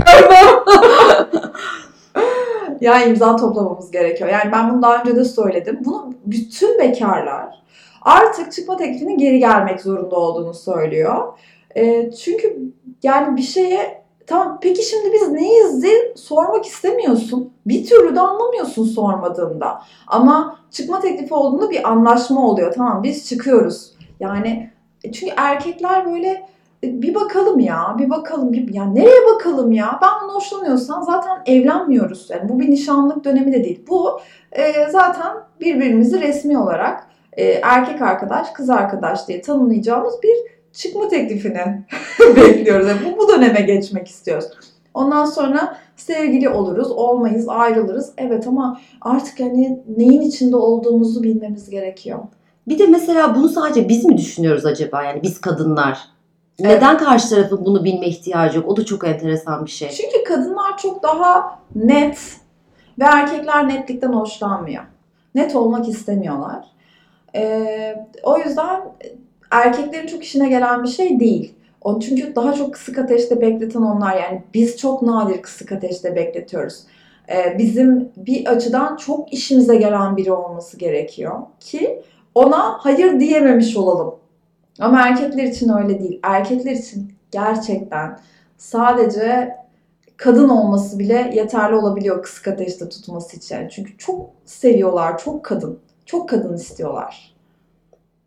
ya 2.82 3.04
imza 3.04 3.36
toplamamız 3.36 3.92
gerekiyor. 3.92 4.30
Yani 4.30 4.52
ben 4.52 4.74
bunu 4.74 4.82
daha 4.82 5.02
önce 5.02 5.16
de 5.16 5.26
söyledim. 5.26 5.80
Bunu 5.86 6.14
bütün 6.26 6.80
bekarlar 6.80 7.62
artık 8.02 8.52
çıkma 8.52 8.78
teklifinin 8.78 9.18
geri 9.18 9.40
gelmek 9.40 9.82
zorunda 9.82 10.16
olduğunu 10.16 10.54
söylüyor. 10.54 11.34
E, 11.76 12.12
çünkü 12.12 12.60
yani 13.04 13.38
bir 13.38 13.42
şeye 13.42 14.01
tamam 14.32 14.60
peki 14.62 14.84
şimdi 14.86 15.14
biz 15.14 15.28
neyiz 15.32 15.84
diye 15.84 16.14
sormak 16.16 16.66
istemiyorsun. 16.66 17.54
Bir 17.66 17.86
türlü 17.86 18.16
de 18.16 18.20
anlamıyorsun 18.20 18.86
sormadığında. 18.86 19.82
Ama 20.08 20.60
çıkma 20.72 21.00
teklifi 21.00 21.34
olduğunda 21.34 21.70
bir 21.70 21.90
anlaşma 21.90 22.48
oluyor. 22.48 22.74
Tamam 22.74 23.04
biz 23.04 23.30
çıkıyoruz. 23.30 23.92
Yani 24.20 24.70
e, 25.04 25.12
çünkü 25.12 25.34
erkekler 25.38 26.06
böyle 26.06 26.48
e, 26.84 27.02
bir 27.02 27.16
bakalım 27.16 27.60
ya, 27.60 27.96
bir 28.00 28.10
bakalım. 28.10 28.54
Bir, 28.54 28.74
ya 28.74 28.86
nereye 28.86 29.26
bakalım 29.36 29.72
ya? 29.72 30.00
Ben 30.02 30.10
bunu 30.24 30.36
hoşlanıyorsan 30.36 31.02
zaten 31.02 31.42
evlenmiyoruz. 31.46 32.30
Yani 32.30 32.50
bu 32.50 32.60
bir 32.60 32.72
nişanlık 32.72 33.24
dönemi 33.24 33.54
de 33.54 33.64
değil. 33.64 33.86
Bu 33.90 34.20
e, 34.52 34.90
zaten 34.90 35.38
birbirimizi 35.62 36.22
resmi 36.22 36.58
olarak 36.58 37.08
e, 37.34 37.46
erkek 37.46 38.02
arkadaş, 38.02 38.52
kız 38.52 38.70
arkadaş 38.70 39.28
diye 39.28 39.42
tanımlayacağımız 39.42 40.14
bir 40.24 40.61
çıkma 40.74 41.08
teklifini 41.08 41.86
bekliyoruz. 42.36 42.88
Yani 42.88 43.00
bu, 43.06 43.20
bu 43.20 43.30
döneme 43.30 43.62
geçmek 43.62 44.08
istiyoruz. 44.08 44.48
Ondan 44.94 45.26
sonra 45.26 45.78
sevgili 45.96 46.50
oluruz, 46.50 46.92
olmayız, 46.92 47.50
ayrılırız. 47.50 48.14
Evet 48.18 48.48
ama 48.48 48.82
artık 49.02 49.40
yani 49.40 49.80
neyin 49.98 50.22
içinde 50.22 50.56
olduğumuzu 50.56 51.24
bilmemiz 51.24 51.70
gerekiyor. 51.70 52.20
Bir 52.68 52.80
de 52.80 52.88
mesela 52.88 53.36
bunu 53.36 53.50
sadece 53.50 53.90
biz 53.90 54.06
mi 54.06 54.18
düşünüyoruz 54.18 54.66
acaba? 54.66 55.04
Yani 55.04 55.24
biz 55.24 55.42
kadınlar. 55.42 56.00
Evet. 56.60 56.72
Neden 56.72 56.98
karşı 56.98 57.30
tarafın 57.30 57.66
bunu 57.66 57.84
bilme 57.84 58.08
ihtiyacı 58.08 58.58
yok? 58.58 58.68
O 58.68 58.78
da 58.78 58.86
çok 58.86 59.08
enteresan 59.08 59.66
bir 59.66 59.72
şey. 59.72 59.90
Çünkü 59.90 60.24
kadınlar 60.24 60.78
çok 60.78 61.04
daha 61.04 61.60
net 61.76 62.20
ve 63.00 63.06
erkekler 63.06 63.68
netlikten 63.68 64.14
hoşlanmıyor. 64.14 64.84
Net 65.36 65.56
olmak 65.56 65.88
istemiyorlar. 65.88 66.66
Ee, 67.36 68.06
o 68.24 68.38
yüzden 68.38 68.82
erkeklerin 69.52 70.08
çok 70.08 70.24
işine 70.24 70.50
gelen 70.50 70.84
bir 70.84 70.88
şey 70.88 71.20
değil. 71.20 71.54
O 71.82 72.00
çünkü 72.00 72.36
daha 72.36 72.54
çok 72.54 72.74
kısık 72.74 72.98
ateşte 72.98 73.42
bekleten 73.42 73.82
onlar 73.82 74.16
yani 74.16 74.44
biz 74.54 74.78
çok 74.78 75.02
nadir 75.02 75.42
kısık 75.42 75.72
ateşte 75.72 76.16
bekletiyoruz. 76.16 76.84
Ee, 77.30 77.58
bizim 77.58 78.10
bir 78.18 78.46
açıdan 78.46 78.96
çok 78.96 79.34
işimize 79.34 79.76
gelen 79.76 80.18
biri 80.18 80.32
olması 80.32 80.78
gerekiyor 80.78 81.40
ki 81.60 82.02
ona 82.36 82.78
hayır 82.80 83.20
diyememiş 83.20 83.78
olalım. 83.78 84.16
Ama 84.80 85.08
erkekler 85.08 85.44
için 85.44 85.70
öyle 85.70 86.00
değil. 86.00 86.20
Erkekler 86.24 86.72
için 86.72 87.14
gerçekten 87.32 88.20
sadece 88.58 89.56
kadın 90.18 90.50
olması 90.50 91.00
bile 91.00 91.32
yeterli 91.36 91.76
olabiliyor 91.76 92.24
kısık 92.24 92.48
ateşte 92.48 92.90
tutması 92.90 93.38
için. 93.38 93.68
Çünkü 93.68 93.98
çok 93.98 94.30
seviyorlar, 94.46 95.18
çok 95.18 95.46
kadın. 95.46 95.80
Çok 96.06 96.30
kadın 96.30 96.54
istiyorlar. 96.54 97.31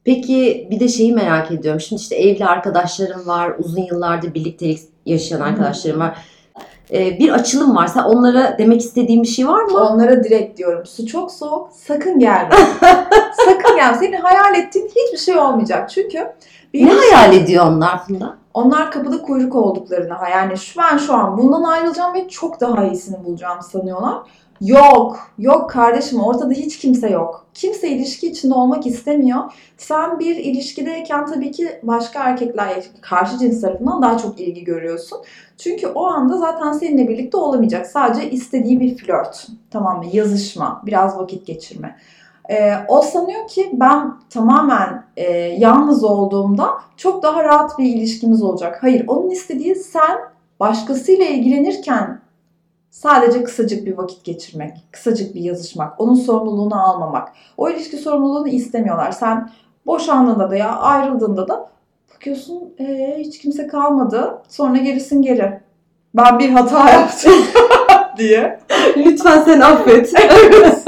Peki 0.04 0.68
bir 0.70 0.80
de 0.80 0.88
şeyi 0.88 1.12
merak 1.12 1.50
ediyorum. 1.50 1.80
Şimdi 1.80 2.02
işte 2.02 2.16
evli 2.16 2.46
arkadaşlarım 2.46 3.26
var. 3.26 3.52
Uzun 3.58 3.82
yıllardır 3.82 4.34
birliktelik 4.34 4.78
yaşayan 5.06 5.40
arkadaşlarım 5.40 6.00
var. 6.00 6.18
Ee, 6.92 7.18
bir 7.18 7.30
açılım 7.30 7.76
varsa 7.76 8.08
onlara 8.08 8.58
demek 8.58 8.80
istediğim 8.80 9.22
bir 9.22 9.28
şey 9.28 9.48
var 9.48 9.62
mı? 9.62 9.78
Onlara 9.78 10.24
direkt 10.24 10.58
diyorum 10.58 10.86
su 10.86 11.06
çok 11.06 11.30
soğuk 11.32 11.68
sakın 11.72 12.18
gelme. 12.18 12.54
sakın 13.46 13.76
gelme. 13.76 13.96
Senin 13.98 14.20
hayal 14.20 14.54
ettiğin 14.54 14.88
hiçbir 14.88 15.18
şey 15.18 15.38
olmayacak. 15.38 15.90
Çünkü 15.90 16.32
bir 16.74 16.86
Ne 16.86 16.92
hayal 16.92 17.32
ediyor 17.32 17.66
onlar 17.66 18.06
Funda? 18.06 18.36
onlar 18.54 18.90
kapıda 18.90 19.22
kuyruk 19.22 19.54
olduklarını 19.54 20.14
yani 20.32 20.56
şu 20.56 20.80
ben 20.80 20.96
şu 20.96 21.14
an 21.14 21.38
bundan 21.38 21.62
ayrılacağım 21.62 22.14
ve 22.14 22.28
çok 22.28 22.60
daha 22.60 22.84
iyisini 22.84 23.24
bulacağım 23.24 23.58
sanıyorlar. 23.72 24.18
Yok, 24.60 25.30
yok 25.38 25.70
kardeşim 25.70 26.20
ortada 26.20 26.52
hiç 26.52 26.78
kimse 26.78 27.10
yok. 27.10 27.46
Kimse 27.54 27.88
ilişki 27.88 28.26
içinde 28.26 28.54
olmak 28.54 28.86
istemiyor. 28.86 29.40
Sen 29.76 30.18
bir 30.18 30.36
ilişkideyken 30.36 31.26
tabii 31.26 31.50
ki 31.50 31.68
başka 31.82 32.24
erkekler, 32.24 32.84
karşı 33.00 33.38
cins 33.38 33.60
tarafından 33.60 34.02
daha 34.02 34.18
çok 34.18 34.40
ilgi 34.40 34.64
görüyorsun. 34.64 35.18
Çünkü 35.58 35.86
o 35.86 36.06
anda 36.06 36.38
zaten 36.38 36.72
seninle 36.72 37.08
birlikte 37.08 37.36
olamayacak. 37.36 37.86
Sadece 37.86 38.30
istediği 38.30 38.80
bir 38.80 38.96
flört. 38.96 39.46
Tamam 39.70 39.98
mı? 39.98 40.04
Yazışma, 40.12 40.82
biraz 40.86 41.18
vakit 41.18 41.46
geçirme. 41.46 41.96
Ee, 42.50 42.72
o 42.88 43.02
sanıyor 43.02 43.48
ki 43.48 43.70
ben 43.72 44.14
tamamen 44.30 45.04
e, 45.16 45.32
yalnız 45.38 46.04
olduğumda 46.04 46.68
çok 46.96 47.22
daha 47.22 47.44
rahat 47.44 47.78
bir 47.78 47.84
ilişkimiz 47.84 48.42
olacak. 48.42 48.78
Hayır, 48.80 49.04
onun 49.08 49.30
istediği 49.30 49.74
sen 49.74 50.18
başkasıyla 50.60 51.24
ilgilenirken 51.24 52.20
sadece 52.98 53.44
kısacık 53.44 53.86
bir 53.86 53.98
vakit 53.98 54.24
geçirmek, 54.24 54.72
kısacık 54.92 55.34
bir 55.34 55.40
yazışmak, 55.40 56.00
onun 56.00 56.14
sorumluluğunu 56.14 56.88
almamak. 56.88 57.28
O 57.56 57.68
ilişki 57.70 57.96
sorumluluğunu 57.96 58.48
istemiyorlar. 58.48 59.12
Sen 59.12 59.50
boşandığında 59.86 60.50
da 60.50 60.56
ya 60.56 60.76
ayrıldığında 60.76 61.48
da 61.48 61.68
bakıyorsun 62.14 62.74
"Ee, 62.78 63.16
hiç 63.18 63.38
kimse 63.38 63.66
kalmadı. 63.66 64.42
Sonra 64.48 64.78
gerisin 64.78 65.22
geri. 65.22 65.60
Ben 66.14 66.38
bir 66.38 66.50
hata 66.50 66.90
yaptım 66.90 67.32
diye. 68.18 68.60
Lütfen 68.96 69.42
sen 69.42 69.60
affet. 69.60 70.12
Evet. 70.52 70.84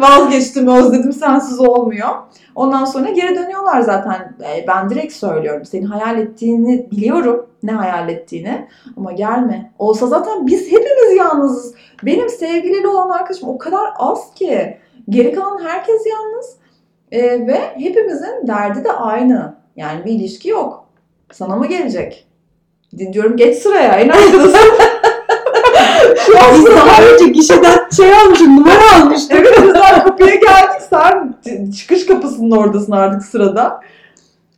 Vazgeçtim, 0.00 0.68
özledim, 0.68 1.12
sensiz 1.12 1.60
olmuyor. 1.60 2.08
Ondan 2.54 2.84
sonra 2.84 3.10
geri 3.10 3.36
dönüyorlar 3.36 3.80
zaten. 3.80 4.36
E, 4.42 4.64
Ben 4.68 4.90
direkt 4.90 5.12
söylüyorum. 5.12 5.64
Senin 5.64 5.86
hayal 5.86 6.18
ettiğini 6.18 6.90
biliyorum. 6.90 7.46
Ne 7.62 7.72
hayal 7.72 8.08
ettiğini. 8.08 8.68
Ama 8.96 9.12
gelme. 9.12 9.72
Olsa 9.78 10.06
zaten 10.06 10.46
biz 10.46 10.66
hepimiz 10.66 11.16
yalnızız. 11.16 11.74
Benim 12.02 12.28
sevgiliyle 12.28 12.88
olan 12.88 13.08
arkadaşım 13.08 13.48
o 13.48 13.58
kadar 13.58 13.88
az 13.96 14.34
ki. 14.34 14.78
Geri 15.08 15.32
kalan 15.34 15.64
herkes 15.64 16.02
yalnız. 16.06 16.56
E, 17.12 17.46
ve 17.46 17.60
hepimizin 17.78 18.46
derdi 18.46 18.84
de 18.84 18.92
aynı. 18.92 19.54
Yani 19.76 20.04
bir 20.04 20.12
ilişki 20.12 20.48
yok. 20.48 20.84
Sana 21.32 21.56
mı 21.56 21.66
gelecek? 21.66 22.26
Diyorum 23.12 23.36
geç 23.36 23.58
sıraya 23.58 23.92
en 23.94 24.08
arkadasın. 24.08 24.58
Şu 26.26 26.38
an 26.44 26.54
Biz 26.54 26.66
daha 26.66 27.02
önce 27.02 27.28
gişeden 27.28 27.88
şey 27.96 28.14
almışım, 28.14 28.56
numara 28.56 29.02
almıştık. 29.02 29.32
Evet 29.36 29.58
biz 29.62 29.74
daha 29.74 30.04
kapıya 30.04 30.34
geldik. 30.34 30.82
Sen 30.90 31.34
çıkış 31.70 32.06
kapısının 32.06 32.50
oradasın 32.50 32.92
artık 32.92 33.22
sırada. 33.24 33.80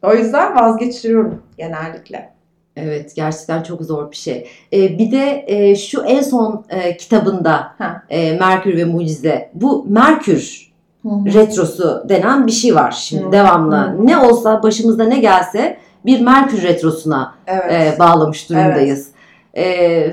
O 0.03 0.15
yüzden 0.15 0.57
vazgeçiriyorum 0.57 1.43
genellikle. 1.59 2.33
Evet 2.77 3.17
gerçekten 3.17 3.63
çok 3.63 3.83
zor 3.83 4.11
bir 4.11 4.17
şey. 4.17 4.49
Ee, 4.73 4.99
bir 4.99 5.11
de 5.13 5.45
e, 5.47 5.77
şu 5.77 6.03
en 6.03 6.23
son 6.23 6.65
e, 6.69 6.97
kitabında 6.97 7.73
Ha. 7.79 8.03
e, 8.11 8.33
Merkür 8.33 8.77
ve 8.77 8.85
Mucize. 8.85 9.51
Bu 9.55 9.87
Merkür 9.89 10.67
retrosu 11.07 12.05
denen 12.09 12.47
bir 12.47 12.53
şey 12.53 12.75
var 12.75 12.91
şimdi 12.91 13.27
Hı. 13.27 13.33
devamlı. 13.33 13.77
Hı. 13.77 14.07
Ne 14.07 14.19
olsa 14.19 14.63
başımızda 14.63 15.05
ne 15.05 15.19
gelse 15.19 15.79
bir 16.07 16.21
Merkür 16.21 16.63
retrosuna 16.63 17.35
Evet. 17.47 17.73
e, 17.73 17.99
bağlamış 17.99 18.51
durumdayız. 18.51 19.09
E, 19.57 19.65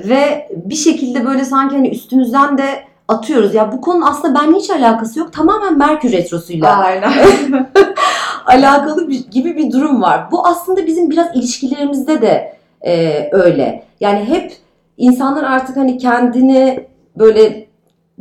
ve 0.08 0.48
bir 0.64 0.74
şekilde 0.74 1.24
böyle 1.24 1.44
sanki 1.44 1.76
hani 1.76 1.88
üstümüzden 1.88 2.58
de 2.58 2.64
atıyoruz. 3.08 3.54
Ya 3.54 3.72
bu 3.72 3.80
konu 3.80 4.08
aslında 4.08 4.40
benimle 4.40 4.58
hiç 4.58 4.70
alakası 4.70 5.18
yok. 5.18 5.32
Tamamen 5.32 5.78
Merkür 5.78 6.12
retrosuyla 6.12 6.76
Aynen. 6.76 7.12
alakalı 8.46 9.08
bir, 9.08 9.30
gibi 9.30 9.56
bir 9.56 9.72
durum 9.72 10.02
var. 10.02 10.26
Bu 10.32 10.46
aslında 10.46 10.86
bizim 10.86 11.10
biraz 11.10 11.36
ilişkilerimizde 11.36 12.22
de 12.22 12.56
e, 12.86 13.28
öyle. 13.32 13.84
Yani 14.00 14.24
hep 14.24 14.52
insanlar 14.96 15.44
artık 15.44 15.76
hani 15.76 15.98
kendini 15.98 16.86
böyle 17.16 17.66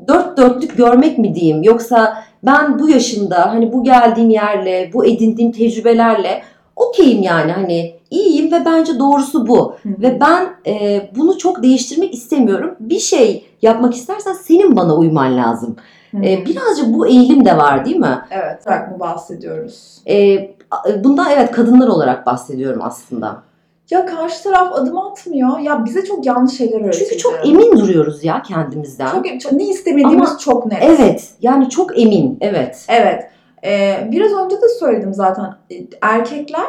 dört 0.08 0.38
dörtlük 0.38 0.78
görmek 0.78 1.18
mi 1.18 1.36
diyeyim 1.36 1.64
yoksa 1.64 2.24
ben 2.44 2.80
bu 2.80 2.90
yaşımda 2.90 3.52
hani 3.52 3.74
bu 3.74 3.84
geldiğim 3.84 4.30
yerle 4.30 4.90
bu 4.94 5.06
edindiğim 5.06 5.52
tecrübelerle 5.52 6.42
okeyim 6.76 7.24
yani 7.24 7.52
hani 7.52 7.96
iyiyim 8.14 8.52
ve 8.52 8.66
bence 8.66 9.00
doğrusu 9.00 9.48
bu. 9.48 9.76
Ve 9.86 10.20
ben 10.22 10.48
e, 10.68 11.02
bunu 11.16 11.38
çok 11.38 11.64
değiştirmek 11.64 12.14
istemiyorum. 12.14 12.76
Bir 12.80 13.00
şey 13.00 13.46
yapmak 13.62 13.94
istersen 13.96 14.34
senin 14.34 14.76
bana 14.76 14.96
uyman 14.96 15.38
lazım. 15.38 15.76
E, 16.16 16.46
birazcık 16.46 16.88
bu 16.88 17.08
eğilim 17.08 17.46
de 17.46 17.58
var 17.58 17.86
değil 17.86 17.96
mi? 17.98 18.20
evet. 18.32 18.66
Bırak 18.66 18.92
mı 18.92 19.00
bahsediyoruz? 19.00 20.02
E, 20.08 20.38
a- 20.72 21.04
bundan 21.04 21.32
evet 21.32 21.52
kadınlar 21.52 21.88
olarak 21.88 22.26
bahsediyorum 22.26 22.82
aslında. 22.84 23.42
Ya 23.90 24.06
karşı 24.06 24.44
taraf 24.44 24.74
adım 24.74 24.98
atmıyor. 24.98 25.60
Ya 25.60 25.86
bize 25.86 26.06
çok 26.06 26.26
yanlış 26.26 26.58
şeyler 26.58 26.82
öğretildi. 26.82 27.06
Çünkü 27.10 27.18
çok 27.18 27.48
emin 27.48 27.72
duruyoruz 27.80 28.24
ya 28.24 28.42
kendimizden. 28.42 29.10
Çok, 29.12 29.42
çok- 29.42 29.52
ne 29.52 29.64
istemediğimiz 29.66 30.30
Ama- 30.30 30.38
çok 30.40 30.66
net. 30.66 30.84
Evet 30.84 31.30
yani 31.42 31.70
çok 31.70 32.00
emin 32.00 32.38
evet. 32.42 32.86
Evet. 32.88 33.24
Ee, 33.66 34.08
biraz 34.12 34.32
önce 34.32 34.56
de 34.62 34.70
söyledim 34.80 35.14
zaten. 35.14 35.56
Ee, 35.72 35.76
Erkekler 36.02 36.68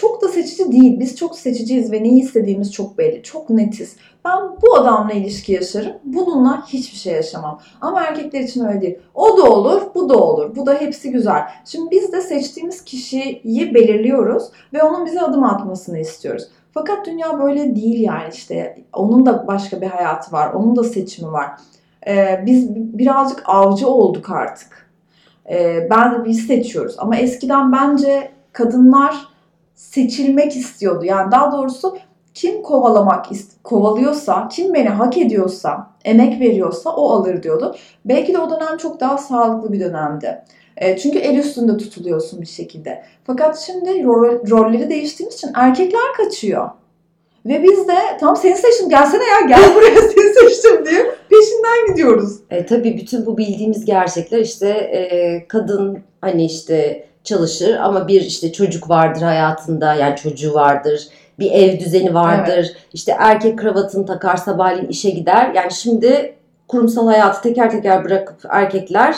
çok 0.00 0.22
da 0.22 0.28
seçici 0.28 0.72
değil. 0.72 1.00
Biz 1.00 1.16
çok 1.16 1.38
seçiciyiz 1.38 1.92
ve 1.92 2.02
neyi 2.02 2.22
istediğimiz 2.22 2.72
çok 2.72 2.98
belli. 2.98 3.22
Çok 3.22 3.50
netiz. 3.50 3.96
Ben 4.24 4.38
bu 4.62 4.76
adamla 4.76 5.12
ilişki 5.12 5.52
yaşarım. 5.52 5.92
Bununla 6.04 6.66
hiçbir 6.66 6.98
şey 6.98 7.14
yaşamam. 7.14 7.60
Ama 7.80 8.02
erkekler 8.02 8.40
için 8.40 8.64
öyle 8.64 8.80
değil. 8.80 8.98
O 9.14 9.38
da 9.38 9.42
olur, 9.42 9.82
bu 9.94 10.08
da 10.08 10.16
olur. 10.16 10.56
Bu 10.56 10.66
da 10.66 10.74
hepsi 10.74 11.10
güzel. 11.10 11.42
Şimdi 11.64 11.90
biz 11.90 12.12
de 12.12 12.20
seçtiğimiz 12.20 12.84
kişiyi 12.84 13.74
belirliyoruz 13.74 14.42
ve 14.72 14.82
onun 14.82 15.06
bize 15.06 15.20
adım 15.20 15.44
atmasını 15.44 15.98
istiyoruz. 15.98 16.48
Fakat 16.74 17.06
dünya 17.06 17.38
böyle 17.38 17.76
değil 17.76 18.00
yani 18.00 18.28
işte. 18.32 18.78
Onun 18.92 19.26
da 19.26 19.46
başka 19.46 19.80
bir 19.80 19.86
hayatı 19.86 20.32
var. 20.32 20.52
Onun 20.52 20.76
da 20.76 20.84
seçimi 20.84 21.32
var. 21.32 21.50
Ee, 22.06 22.42
biz 22.46 22.74
birazcık 22.74 23.42
avcı 23.46 23.88
olduk 23.88 24.30
artık. 24.30 24.90
Ee, 25.50 25.88
ben 25.90 26.24
biz 26.24 26.46
seçiyoruz 26.46 26.94
ama 26.98 27.16
eskiden 27.16 27.72
bence 27.72 28.30
kadınlar 28.52 29.37
seçilmek 29.78 30.56
istiyordu. 30.56 31.04
Yani 31.04 31.32
daha 31.32 31.52
doğrusu 31.52 31.96
kim 32.34 32.62
kovalamak 32.62 33.26
kovalıyorsa, 33.64 34.48
kim 34.48 34.74
beni 34.74 34.88
hak 34.88 35.18
ediyorsa, 35.18 35.90
emek 36.04 36.40
veriyorsa 36.40 36.90
o 36.90 37.10
alır 37.10 37.42
diyordu. 37.42 37.76
Belki 38.04 38.34
de 38.34 38.38
o 38.38 38.50
dönem 38.50 38.76
çok 38.76 39.00
daha 39.00 39.18
sağlıklı 39.18 39.72
bir 39.72 39.80
dönemdi. 39.80 40.44
E, 40.76 40.98
çünkü 40.98 41.18
el 41.18 41.38
üstünde 41.38 41.76
tutuluyorsun 41.76 42.40
bir 42.40 42.46
şekilde. 42.46 43.02
Fakat 43.24 43.58
şimdi 43.58 43.90
rol- 43.90 44.50
rolleri 44.50 44.90
değiştiğimiz 44.90 45.34
için 45.36 45.50
erkekler 45.54 46.12
kaçıyor. 46.16 46.70
Ve 47.46 47.62
biz 47.62 47.88
de 47.88 47.98
tam 48.20 48.36
seni 48.36 48.56
seçtim 48.56 48.88
gelsene 48.88 49.24
ya 49.24 49.40
gel 49.48 49.74
buraya 49.74 50.00
seni 50.00 50.34
seçtim 50.34 50.86
diye 50.86 51.06
peşinden 51.30 51.86
gidiyoruz. 51.88 52.38
E, 52.50 52.66
tabii 52.66 52.96
bütün 52.96 53.26
bu 53.26 53.38
bildiğimiz 53.38 53.84
gerçekler 53.84 54.38
işte 54.38 54.68
e, 54.68 55.48
kadın 55.48 55.98
hani 56.20 56.44
işte 56.44 57.07
çalışır 57.28 57.76
ama 57.76 58.08
bir 58.08 58.20
işte 58.20 58.52
çocuk 58.52 58.90
vardır 58.90 59.22
hayatında 59.22 59.94
yani 59.94 60.16
çocuğu 60.16 60.54
vardır. 60.54 61.08
Bir 61.38 61.50
ev 61.50 61.80
düzeni 61.80 62.14
vardır. 62.14 62.72
İşte 62.92 63.16
erkek 63.18 63.58
kravatını 63.58 64.06
takar 64.06 64.36
sabahleyin 64.36 64.88
işe 64.88 65.10
gider. 65.10 65.52
Yani 65.54 65.72
şimdi 65.72 66.34
kurumsal 66.68 67.06
hayatı 67.06 67.42
teker 67.42 67.70
teker 67.70 68.04
bırakıp 68.04 68.36
erkekler 68.48 69.16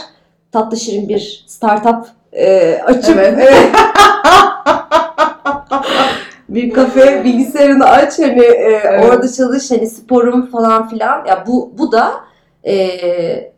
tatlı 0.53 0.77
şirin 0.77 1.09
bir 1.09 1.45
startup 1.47 2.07
e, 2.33 2.79
açıp 2.87 3.19
Evet. 3.19 3.49
bir 6.49 6.71
kafe 6.71 7.25
bilgisayarını 7.25 7.85
aç 7.85 8.19
hani 8.19 8.43
e, 8.43 8.81
Evet. 8.85 9.05
orada 9.05 9.33
çalış 9.33 9.71
hani 9.71 9.91
sporum 9.91 10.47
falan 10.47 10.89
filan 10.89 11.25
ya 11.25 11.45
bu 11.47 11.73
bu 11.79 11.93
da 11.93 12.13
e, 12.65 12.75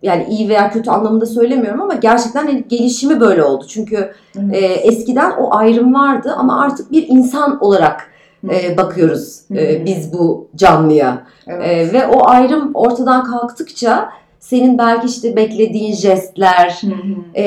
yani 0.02 0.26
iyi 0.30 0.48
veya 0.48 0.70
kötü 0.70 0.90
anlamında 0.90 1.26
söylemiyorum 1.26 1.82
ama 1.82 1.94
gerçekten 1.94 2.46
hani 2.46 2.68
gelişimi 2.68 3.20
böyle 3.20 3.42
oldu. 3.42 3.64
Çünkü 3.68 4.12
e, 4.52 4.58
eskiden 4.58 5.30
o 5.30 5.56
ayrım 5.56 5.94
vardı 5.94 6.34
ama 6.36 6.60
artık 6.60 6.92
bir 6.92 7.08
insan 7.08 7.64
olarak 7.64 8.10
e, 8.50 8.76
bakıyoruz 8.76 9.40
e, 9.50 9.84
biz 9.84 10.12
bu 10.12 10.48
canlıya. 10.56 11.26
Evet. 11.46 11.66
E, 11.66 11.92
ve 11.92 12.06
o 12.06 12.28
ayrım 12.28 12.70
ortadan 12.74 13.24
kalktıkça 13.24 14.10
senin 14.42 14.78
belki 14.78 15.06
işte 15.06 15.36
beklediğin 15.36 15.94
jestler 15.94 16.78
Hı 16.80 16.86
hı. 16.86 16.92
e, 17.34 17.42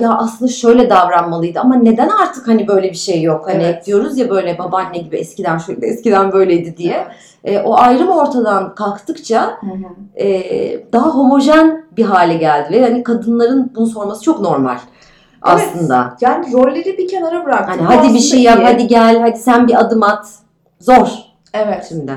ya 0.00 0.18
aslında 0.18 0.50
şöyle 0.50 0.90
davranmalıydı 0.90 1.60
ama 1.60 1.74
neden 1.74 2.08
artık 2.08 2.48
hani 2.48 2.68
böyle 2.68 2.90
bir 2.90 2.96
şey 2.96 3.22
yok 3.22 3.46
hani 3.48 3.62
Evet. 3.62 3.86
diyoruz 3.86 4.18
ya 4.18 4.30
böyle 4.30 4.58
babaanne 4.58 4.98
gibi 4.98 5.16
eskiden 5.16 5.58
şöyle 5.58 5.86
eskiden 5.86 6.32
böyleydi 6.32 6.76
diye 6.76 7.06
Evet. 7.44 7.56
E, 7.56 7.60
o 7.60 7.76
ayrım 7.78 8.08
ortadan 8.08 8.74
kalktıkça 8.74 9.42
Hı 9.60 9.66
hı. 9.66 10.24
e, 10.24 10.92
daha 10.92 11.10
homojen 11.10 11.84
bir 11.96 12.04
hale 12.04 12.34
geldi 12.34 12.72
ve 12.72 12.82
hani 12.82 13.02
kadınların 13.02 13.72
bunu 13.74 13.86
sorması 13.86 14.22
çok 14.22 14.40
normal 14.40 14.78
aslında. 15.42 16.16
Yani 16.20 16.52
rolleri 16.52 16.98
bir 16.98 17.08
kenara 17.08 17.44
bıraktık. 17.44 17.80
Hani 17.80 17.82
hadi 17.96 18.14
bir 18.14 18.18
şey 18.18 18.42
yap, 18.42 18.58
iyi. 18.58 18.64
hadi 18.64 18.86
gel, 18.86 19.20
hadi 19.20 19.38
sen 19.38 19.68
bir 19.68 19.80
adım 19.80 20.02
at. 20.02 20.26
Zor 20.80 21.08
Evet. 21.54 21.86
şimdi. 21.88 22.12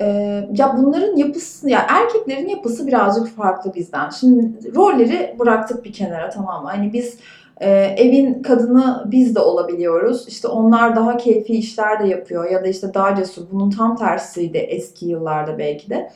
Ee, 0.00 0.48
ya 0.52 0.76
bunların 0.78 1.16
yapısı, 1.16 1.70
ya 1.70 1.86
erkeklerin 1.88 2.48
yapısı 2.48 2.86
birazcık 2.86 3.36
farklı 3.36 3.74
bizden. 3.74 4.10
Şimdi 4.10 4.74
rolleri 4.74 5.36
bıraktık 5.38 5.84
bir 5.84 5.92
kenara 5.92 6.30
tamam 6.30 6.62
mı? 6.62 6.68
Hani 6.68 6.92
biz 6.92 7.18
e, 7.60 7.70
evin 7.70 8.42
kadını 8.42 9.04
biz 9.06 9.34
de 9.34 9.40
olabiliyoruz. 9.40 10.28
İşte 10.28 10.48
onlar 10.48 10.96
daha 10.96 11.16
keyfi 11.16 11.52
işler 11.52 12.04
de 12.04 12.08
yapıyor 12.08 12.50
ya 12.50 12.64
da 12.64 12.68
işte 12.68 12.94
daha 12.94 13.16
cesur. 13.16 13.42
Bunun 13.52 13.70
tam 13.70 13.96
tersiydi 13.96 14.58
eski 14.58 15.06
yıllarda 15.06 15.58
belki 15.58 15.90
de. 15.90 16.10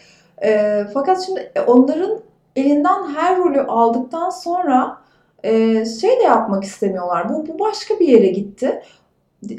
E, 0.45 0.85
fakat 0.95 1.27
şimdi 1.27 1.53
onların 1.67 2.19
elinden 2.57 3.15
her 3.15 3.39
rolü 3.39 3.61
aldıktan 3.61 4.31
sonra 4.31 4.99
e, 5.45 5.85
şey 5.85 6.11
de 6.11 6.23
yapmak 6.23 6.65
istemiyorlar. 6.65 7.29
Bu, 7.29 7.47
bu 7.49 7.59
başka 7.59 8.01
bir 8.01 8.09
yere 8.09 8.27
gitti. 8.27 8.83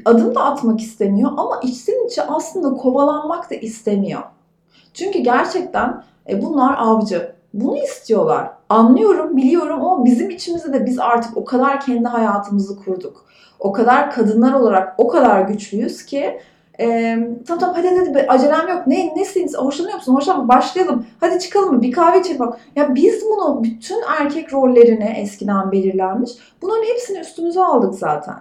Adım 0.06 0.36
da 0.36 0.44
atmak 0.44 0.82
istemiyor 0.82 1.32
ama 1.38 1.60
içsin 1.64 2.08
içe 2.08 2.24
aslında 2.24 2.78
kovalanmak 2.78 3.52
da 3.52 3.56
istemiyor. 3.56 4.22
Çünkü 4.94 5.20
gerçekten 5.20 6.04
e, 6.30 6.42
bunlar 6.42 6.76
avcı. 6.78 7.36
Bunu 7.54 7.78
istiyorlar. 7.78 8.52
Anlıyorum, 8.70 9.38
biliyorum 9.38 9.86
ama 9.86 10.06
bizim 10.06 10.30
içimizde 10.30 10.74
de 10.74 10.86
biz 10.86 11.00
artık 11.00 11.38
o 11.38 11.46
kadar 11.46 11.80
kendi 11.80 12.08
hayatımızı 12.08 12.80
kurduk. 12.84 13.26
O 13.60 13.72
kadar 13.72 14.12
kadınlar 14.12 14.54
olarak 14.54 14.96
o 14.98 15.08
kadar 15.08 15.42
güçlüyüz 15.42 16.06
ki 16.06 16.40
e, 16.80 17.18
tamam 17.48 17.60
tamam 17.60 17.76
hadi 17.76 17.88
hadi 17.88 18.10
hadi, 18.10 18.26
acelem 18.28 18.68
yok. 18.68 18.88
Ne 18.88 19.14
nesin? 19.16 19.54
Hoşlanıyor 19.58 19.96
musun? 19.96 20.16
Hoşlanma. 20.16 20.48
Başlayalım. 20.48 21.06
Hadi 21.20 21.40
çıkalım? 21.40 21.82
Bir 21.82 21.92
kahve 21.92 22.20
içelim. 22.20 22.40
Bak. 22.40 22.60
Ya 22.76 22.96
biz 22.96 23.24
bunu 23.26 23.64
bütün 23.64 24.02
erkek 24.20 24.54
rollerini 24.54 25.16
eskiden 25.18 25.72
belirlenmiş. 25.72 26.32
Bunların 26.62 26.84
hepsini 26.84 27.20
üstümüze 27.20 27.64
aldık 27.64 27.96
zaten. 27.96 28.36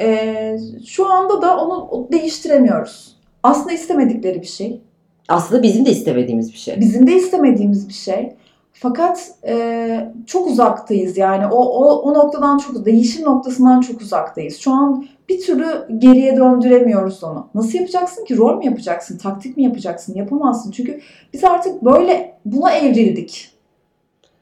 E, 0.00 0.58
şu 0.86 1.12
anda 1.12 1.42
da 1.42 1.60
onu 1.60 2.08
değiştiremiyoruz. 2.12 3.16
Aslında 3.42 3.72
istemedikleri 3.72 4.40
bir 4.40 4.46
şey. 4.46 4.80
Aslında 5.28 5.62
bizim 5.62 5.86
de 5.86 5.90
istemediğimiz 5.90 6.52
bir 6.52 6.58
şey. 6.58 6.80
Bizim 6.80 7.06
de 7.06 7.12
istemediğimiz 7.12 7.88
bir 7.88 7.94
şey. 7.94 8.36
Fakat 8.72 9.30
e, 9.46 10.08
çok 10.26 10.46
uzaktayız 10.46 11.16
yani 11.16 11.46
o, 11.46 11.58
o, 11.58 12.02
o 12.02 12.14
noktadan 12.14 12.58
çok 12.58 12.86
değişim 12.86 13.24
noktasından 13.24 13.80
çok 13.80 14.00
uzaktayız. 14.00 14.56
Şu 14.56 14.72
an 14.72 15.06
bir 15.28 15.40
türlü 15.40 15.98
geriye 15.98 16.36
döndüremiyoruz 16.36 17.24
onu. 17.24 17.48
Nasıl 17.54 17.78
yapacaksın 17.78 18.24
ki? 18.24 18.36
Rol 18.36 18.58
mü 18.58 18.64
yapacaksın? 18.64 19.18
Taktik 19.18 19.56
mi 19.56 19.62
yapacaksın? 19.62 20.14
Yapamazsın. 20.14 20.70
Çünkü 20.70 21.00
biz 21.32 21.44
artık 21.44 21.84
böyle 21.84 22.38
buna 22.44 22.72
evrildik. 22.72 23.50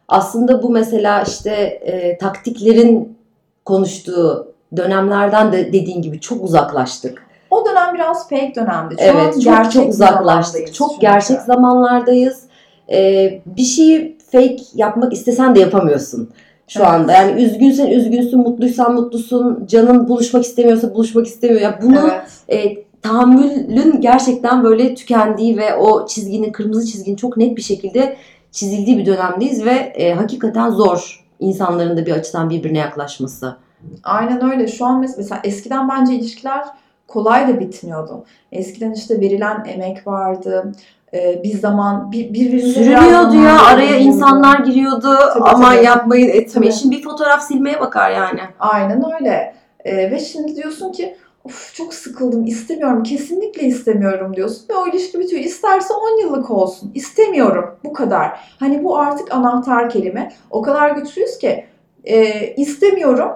Aslında 0.09 0.63
bu 0.63 0.71
mesela 0.71 1.23
işte 1.23 1.51
e, 1.51 2.19
taktiklerin 2.19 3.17
konuştuğu 3.65 4.54
dönemlerden 4.77 5.53
de 5.53 5.73
dediğin 5.73 6.03
gibi 6.03 6.21
çok 6.21 6.45
uzaklaştık. 6.45 7.27
O 7.51 7.65
dönem 7.67 7.95
biraz 7.95 8.29
fake 8.29 8.53
dönemdi. 8.57 8.95
Şu 8.99 9.11
an 9.11 9.17
evet, 9.17 9.35
çok 9.35 9.43
gerçek 9.43 9.73
çok 9.73 9.89
uzaklaştık. 9.89 10.75
Çok 10.75 10.91
çünkü. 10.91 11.01
gerçek 11.01 11.41
zamanlardayız. 11.41 12.43
Ee, 12.91 13.41
bir 13.47 13.63
şeyi 13.63 14.19
fake 14.33 14.57
yapmak 14.75 15.13
istesen 15.13 15.55
de 15.55 15.61
yapamıyorsun 15.61 16.31
şu 16.69 16.81
Evet. 16.81 16.89
anda. 16.91 17.13
Yani 17.13 17.43
üzgünsen 17.43 17.87
üzgünsün, 17.87 18.41
mutluysan 18.41 18.95
mutlusun, 18.95 19.67
canın 19.67 20.09
buluşmak 20.09 20.45
istemiyorsa 20.45 20.95
buluşmak 20.95 21.27
istemiyor. 21.27 21.61
Ya 21.61 21.79
bunu 21.83 22.11
Evet. 22.49 22.67
e, 22.67 22.85
tahammülün 23.03 24.01
gerçekten 24.01 24.65
böyle 24.65 24.95
tükendiği 24.95 25.57
ve 25.57 25.75
o 25.75 26.07
çizginin, 26.07 26.53
kırmızı 26.53 26.93
çizginin 26.93 27.17
çok 27.17 27.37
net 27.37 27.57
bir 27.57 27.63
şekilde 27.63 28.17
çizildiği 28.53 28.99
bir 28.99 29.07
dönemdeyiz 29.07 29.65
ve 29.65 29.93
e, 29.95 30.15
hakikaten 30.15 30.71
zor 30.71 31.25
insanların 31.41 31.97
da 31.97 32.07
bir 32.07 32.13
açıdan 32.13 32.51
birbirine 32.51 32.79
yaklaşması. 32.79 33.57
Aynen 34.05 34.51
öyle. 34.51 34.69
Şu 34.69 34.87
an 34.87 35.05
mes- 35.05 35.15
mesela 35.17 35.41
eskiden 35.45 35.89
bence 35.89 36.15
ilişkiler 36.15 36.65
kolay 37.09 37.49
da 37.49 37.61
bitmiyordu. 37.61 38.25
Eskiden 38.53 38.93
işte 38.93 39.21
verilen 39.21 39.65
emek 39.69 40.07
vardı. 40.07 40.73
Ee, 41.15 41.41
bir 41.43 41.59
zaman 41.59 42.13
bir, 42.13 42.35
birbirimize 42.35 42.81
biraz 42.81 43.05
Sürünüyordu 43.05 43.37
ya 43.37 43.63
araya 43.63 43.99
insanlar 43.99 44.59
giriyordu 44.59 45.17
Tabii, 45.35 45.45
aman 45.45 45.75
tabii. 45.75 45.85
yapmayın 45.85 46.29
etmeyin. 46.29 46.73
Şimdi 46.73 46.97
bir 46.97 47.03
fotoğraf 47.03 47.43
silmeye 47.43 47.81
bakar 47.81 48.11
yani. 48.11 48.41
Aynen 48.61 49.03
öyle. 49.15 49.55
Ee, 49.85 50.11
ve 50.11 50.19
şimdi 50.19 50.57
diyorsun 50.57 50.93
ki 50.93 51.17
of 51.45 51.75
çok 51.75 51.95
sıkıldım 51.95 52.47
istemiyorum 52.47 53.03
kesinlikle 53.03 53.63
istemiyorum 53.63 54.37
diyorsun 54.37 54.69
ve 54.71 54.75
o 54.75 54.89
ilişki 54.89 55.19
bitiyor. 55.19 55.43
İsterse 55.43 55.95
10 55.95 56.21
yıllık 56.23 56.51
olsun 56.51 56.91
istemiyorum 56.95 57.77
bu 57.85 57.93
kadar. 57.93 58.41
Hani 58.61 58.85
bu 58.85 58.99
artık 58.99 59.35
anahtar 59.35 59.91
kelime. 59.91 60.33
O 60.51 60.63
kadar 60.63 60.91
güçlüyüz 60.91 61.39
ki 61.39 61.65
e, 62.05 62.47
istemiyorum 62.55 63.31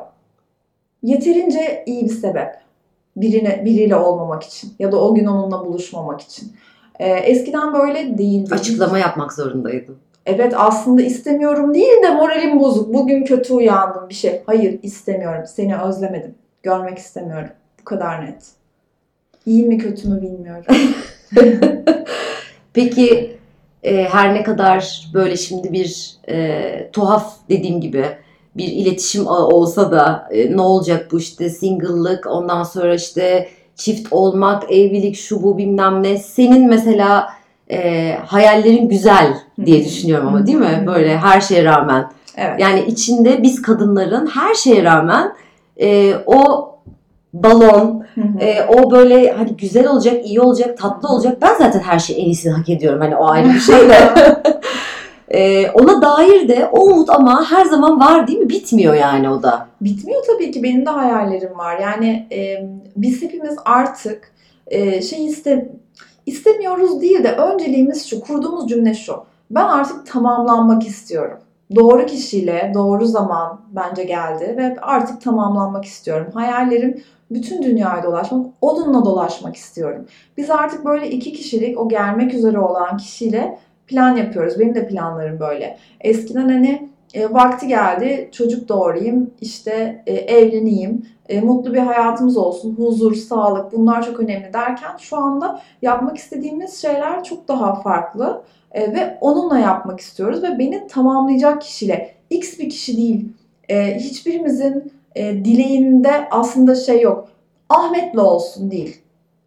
yeterince 1.02 1.82
iyi 1.86 2.04
bir 2.04 2.10
sebep. 2.10 2.54
Birine, 3.16 3.64
biriyle 3.64 3.96
olmamak 3.96 4.42
için 4.42 4.72
ya 4.78 4.92
da 4.92 5.02
o 5.02 5.14
gün 5.14 5.26
onunla 5.26 5.64
buluşmamak 5.64 6.20
için. 6.20 6.52
Ee, 6.98 7.08
eskiden 7.08 7.74
böyle 7.74 8.18
değildi. 8.18 8.54
Açıklama 8.54 8.98
yapmak 8.98 9.32
zorundaydım. 9.32 9.98
Evet 10.26 10.52
aslında 10.56 11.02
istemiyorum 11.02 11.74
değil 11.74 12.02
de 12.02 12.10
moralim 12.10 12.60
bozuk. 12.60 12.94
Bugün 12.94 13.24
kötü 13.24 13.54
uyandım 13.54 14.08
bir 14.08 14.14
şey. 14.14 14.42
Hayır 14.46 14.78
istemiyorum. 14.82 15.44
Seni 15.46 15.76
özlemedim. 15.76 16.34
görmek 16.62 16.98
istemiyorum. 16.98 17.50
Bu 17.80 17.84
kadar 17.84 18.26
net. 18.26 18.46
İyi 19.46 19.66
mi 19.66 19.78
kötü 19.78 20.08
mü 20.08 20.22
bilmiyorum. 20.22 20.64
Peki 22.72 23.38
e, 23.82 24.04
her 24.04 24.34
ne 24.34 24.42
kadar 24.42 25.08
böyle 25.14 25.36
şimdi 25.36 25.72
bir 25.72 26.16
e, 26.28 26.90
tuhaf 26.92 27.36
dediğim 27.48 27.80
gibi 27.80 28.04
bir 28.56 28.66
iletişim 28.66 29.26
olsa 29.26 29.90
da 29.90 30.28
e, 30.30 30.56
ne 30.56 30.60
olacak 30.60 31.08
bu 31.12 31.18
işte 31.18 31.50
single'lık 31.50 32.26
ondan 32.26 32.62
sonra 32.62 32.94
işte 32.94 33.48
çift 33.76 34.12
olmak, 34.12 34.72
evlilik 34.72 35.16
şu 35.16 35.42
bu 35.42 35.58
bilmem 35.58 36.02
ne. 36.02 36.18
Senin 36.18 36.68
mesela 36.68 37.28
e, 37.70 38.12
hayallerin 38.26 38.88
güzel 38.88 39.34
diye 39.64 39.84
düşünüyorum 39.84 40.28
ama 40.28 40.46
değil 40.46 40.58
mi? 40.58 40.84
Böyle 40.86 41.18
her 41.18 41.40
şeye 41.40 41.64
rağmen. 41.64 42.10
Evet. 42.36 42.60
Yani 42.60 42.84
içinde 42.86 43.42
biz 43.42 43.62
kadınların 43.62 44.26
her 44.26 44.54
şeye 44.54 44.84
rağmen 44.84 45.32
e, 45.80 46.14
o 46.26 46.68
balon, 47.32 48.06
e, 48.40 48.62
o 48.62 48.90
böyle 48.90 49.32
hani 49.32 49.56
güzel 49.56 49.88
olacak, 49.88 50.26
iyi 50.26 50.40
olacak, 50.40 50.78
tatlı 50.78 51.08
olacak. 51.08 51.38
Ben 51.42 51.54
zaten 51.58 51.80
her 51.80 51.98
şeyin 51.98 52.20
en 52.20 52.24
iyisini 52.24 52.52
hak 52.52 52.68
ediyorum. 52.68 53.00
Hani 53.00 53.16
o 53.16 53.28
ayrı 53.28 53.48
bir 53.48 53.60
şey 53.60 53.88
de. 53.88 53.98
E, 55.30 55.70
ona 55.70 56.02
dair 56.02 56.48
de 56.48 56.68
o 56.72 56.80
umut 56.80 57.10
ama 57.10 57.50
her 57.50 57.64
zaman 57.64 58.00
var 58.00 58.26
değil 58.26 58.38
mi? 58.38 58.48
Bitmiyor 58.48 58.94
yani 58.94 59.30
o 59.30 59.42
da. 59.42 59.68
Bitmiyor 59.80 60.22
tabii 60.26 60.50
ki. 60.50 60.62
Benim 60.62 60.86
de 60.86 60.90
hayallerim 60.90 61.58
var. 61.58 61.78
Yani 61.78 62.26
e, 62.32 62.68
biz 62.96 63.22
hepimiz 63.22 63.56
artık 63.64 64.32
e, 64.66 65.02
şey 65.02 65.26
iste 65.26 65.72
istemiyoruz 66.26 67.00
değil 67.00 67.24
de 67.24 67.32
önceliğimiz 67.32 68.06
şu. 68.06 68.20
Kurduğumuz 68.20 68.68
cümle 68.68 68.94
şu. 68.94 69.24
Ben 69.50 69.64
artık 69.64 70.06
tamamlanmak 70.06 70.86
istiyorum. 70.86 71.38
Doğru 71.74 72.06
kişiyle 72.06 72.72
doğru 72.74 73.06
zaman 73.06 73.60
bence 73.72 74.04
geldi 74.04 74.54
ve 74.56 74.76
artık 74.82 75.20
tamamlanmak 75.20 75.84
istiyorum. 75.84 76.26
Hayallerim 76.34 77.02
bütün 77.30 77.62
dünyayı 77.62 78.02
dolaşmak, 78.02 78.46
onunla 78.60 79.04
dolaşmak 79.04 79.56
istiyorum. 79.56 80.06
Biz 80.36 80.50
artık 80.50 80.84
böyle 80.84 81.10
iki 81.10 81.32
kişilik 81.32 81.78
o 81.78 81.88
gelmek 81.88 82.34
üzere 82.34 82.58
olan 82.58 82.96
kişiyle 82.96 83.58
plan 83.88 84.16
yapıyoruz. 84.16 84.58
Benim 84.58 84.74
de 84.74 84.88
planlarım 84.88 85.40
böyle. 85.40 85.76
Eskiden 86.00 86.48
hani 86.48 86.88
e, 87.14 87.32
vakti 87.32 87.68
geldi 87.68 88.28
çocuk 88.32 88.68
doğurayım, 88.68 89.30
işte 89.40 90.02
e, 90.06 90.14
evleneyim, 90.14 91.06
e, 91.28 91.40
mutlu 91.40 91.74
bir 91.74 91.78
hayatımız 91.78 92.36
olsun, 92.36 92.74
huzur, 92.74 93.14
sağlık 93.14 93.72
bunlar 93.72 94.06
çok 94.06 94.20
önemli 94.20 94.52
derken 94.52 94.96
şu 94.98 95.16
anda 95.16 95.60
yapmak 95.82 96.16
istediğimiz 96.16 96.82
şeyler 96.82 97.24
çok 97.24 97.48
daha 97.48 97.74
farklı 97.74 98.42
E, 98.72 98.92
ve 98.92 99.18
onunla 99.20 99.58
yapmak 99.58 100.00
istiyoruz 100.00 100.42
ve 100.42 100.58
beni 100.58 100.86
tamamlayacak 100.86 101.62
kişiyle 101.62 102.14
X 102.30 102.58
bir 102.58 102.70
kişi 102.70 102.96
değil. 102.96 103.28
E, 103.68 103.98
hiçbirimizin 103.98 104.92
e, 105.14 105.44
dileğinde 105.44 106.28
aslında 106.30 106.74
şey 106.74 107.00
yok. 107.00 107.28
Ahmet'le 107.68 108.18
olsun 108.18 108.70
değil. 108.70 109.00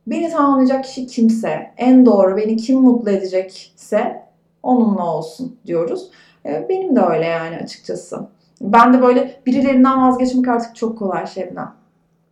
Beni 0.08 0.30
tamamlayacak 0.30 0.84
kişi 0.84 1.08
kimse, 1.08 1.72
en 1.78 2.06
doğru 2.06 2.38
beni 2.38 2.58
kim 2.58 2.80
mutlu 2.80 3.12
edecekse 3.12 4.24
onunla 4.64 5.16
olsun 5.16 5.56
diyoruz. 5.66 6.10
E, 6.46 6.66
Benim 6.70 6.96
de 6.96 7.02
öyle 7.02 7.26
yani 7.26 7.58
açıkçası. 7.64 8.20
Ben 8.62 8.94
de 8.94 9.02
böyle 9.02 9.42
birilerinden 9.46 10.02
vazgeçmek 10.08 10.48
artık 10.48 10.76
çok 10.76 11.00
kolay 11.00 11.28
Şebnem. 11.28 11.74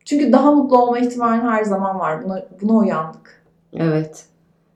Çünkü 0.06 0.32
daha 0.32 0.52
mutlu 0.52 0.78
olma 0.82 1.00
ihtimalin 1.00 1.42
her 1.42 1.64
zaman 1.64 2.00
var. 2.00 2.24
Buna, 2.24 2.42
buna 2.62 2.74
uyandık. 2.74 3.44
Evet. 3.74 4.24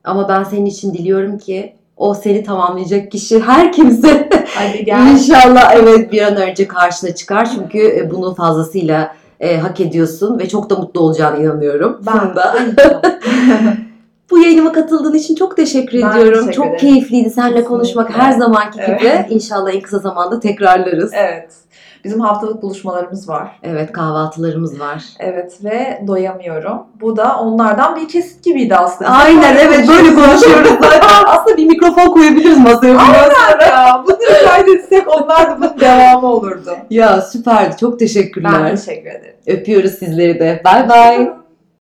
Ama 0.04 0.30
ben 0.30 0.44
senin 0.44 0.66
için 0.66 0.94
diliyorum 0.94 1.38
ki 1.38 1.76
o 1.98 2.14
seni 2.14 2.44
tamamlayacak 2.44 3.12
kişi 3.12 3.40
her 3.40 3.72
kimse 3.72 4.30
Hadi 4.56 4.86
gel. 4.86 5.12
İnşallah 5.12 5.76
evet 5.76 6.12
bir 6.12 6.22
an 6.22 6.36
önce 6.36 6.68
karşına 6.68 7.16
çıkar. 7.16 7.50
Çünkü 7.56 7.80
e, 7.80 8.12
bunu 8.12 8.36
fazlasıyla 8.36 9.16
e, 9.40 9.58
hak 9.58 9.80
ediyorsun 9.80 10.40
ve 10.40 10.50
çok 10.50 10.70
da 10.70 10.76
mutlu 10.76 11.02
olacağına 11.02 11.38
inanıyorum. 11.38 12.02
Ben 12.06 12.20
Funda. 12.20 12.56
Bu 14.34 14.38
yayınıma 14.40 14.72
katıldığın 14.72 15.14
için 15.14 15.36
çok 15.36 15.58
teşekkür 15.58 16.02
Ben 16.02 16.12
ediyorum. 16.12 16.34
teşekkür 16.34 16.54
çok 16.54 16.66
ederim. 16.66 16.80
keyifliydi 16.80 17.30
seninle 17.30 17.64
konuşmak 17.64 18.18
her 18.18 18.32
zamanki 18.32 18.80
Evet. 18.82 19.00
gibi. 19.00 19.26
İnşallah 19.30 19.74
en 19.74 19.82
kısa 19.82 20.00
zamanda 20.00 20.40
tekrarlarız. 20.40 21.12
evet. 21.14 21.50
Bizim 22.04 22.20
haftalık 22.20 22.62
buluşmalarımız 22.62 23.30
var. 23.30 23.60
Evet 23.64 23.92
kahvaltılarımız 23.92 24.80
var. 24.80 25.04
Evet 25.20 25.54
ve 25.64 26.04
doyamıyorum. 26.08 26.78
Bu 27.02 27.18
da 27.18 27.40
onlardan 27.40 27.96
bir 27.96 28.08
kesit 28.08 28.44
gibiydi 28.44 28.76
aslında. 28.76 29.12
Aynen 29.12 29.56
evet 29.56 29.88
böyle 29.88 30.14
konuşuyoruz 30.16 30.70
zaten. 30.82 31.24
Aslında 31.28 31.58
bir 31.58 31.66
mikrofon 31.66 32.08
koyabiliriz 32.14 32.58
masaya. 32.58 32.98
Aynen 32.98 33.68
ya. 33.70 34.04
Bunları 34.08 34.46
kaydetsek 34.50 35.08
onlar 35.08 35.52
da 35.52 35.58
bunun 35.62 35.80
devamı 35.80 36.28
olurdu. 36.28 36.70
Ya 36.90 37.22
süperdi. 37.22 37.78
Çok 37.78 38.00
teşekkürler. 38.00 38.52
Ben 38.64 38.76
teşekkür 38.76 39.10
ederim. 39.10 39.36
Öpüyoruz 39.48 39.92
sizleri 39.92 40.40
de. 40.40 40.62
Bay 40.66 40.90
bay. 40.90 41.30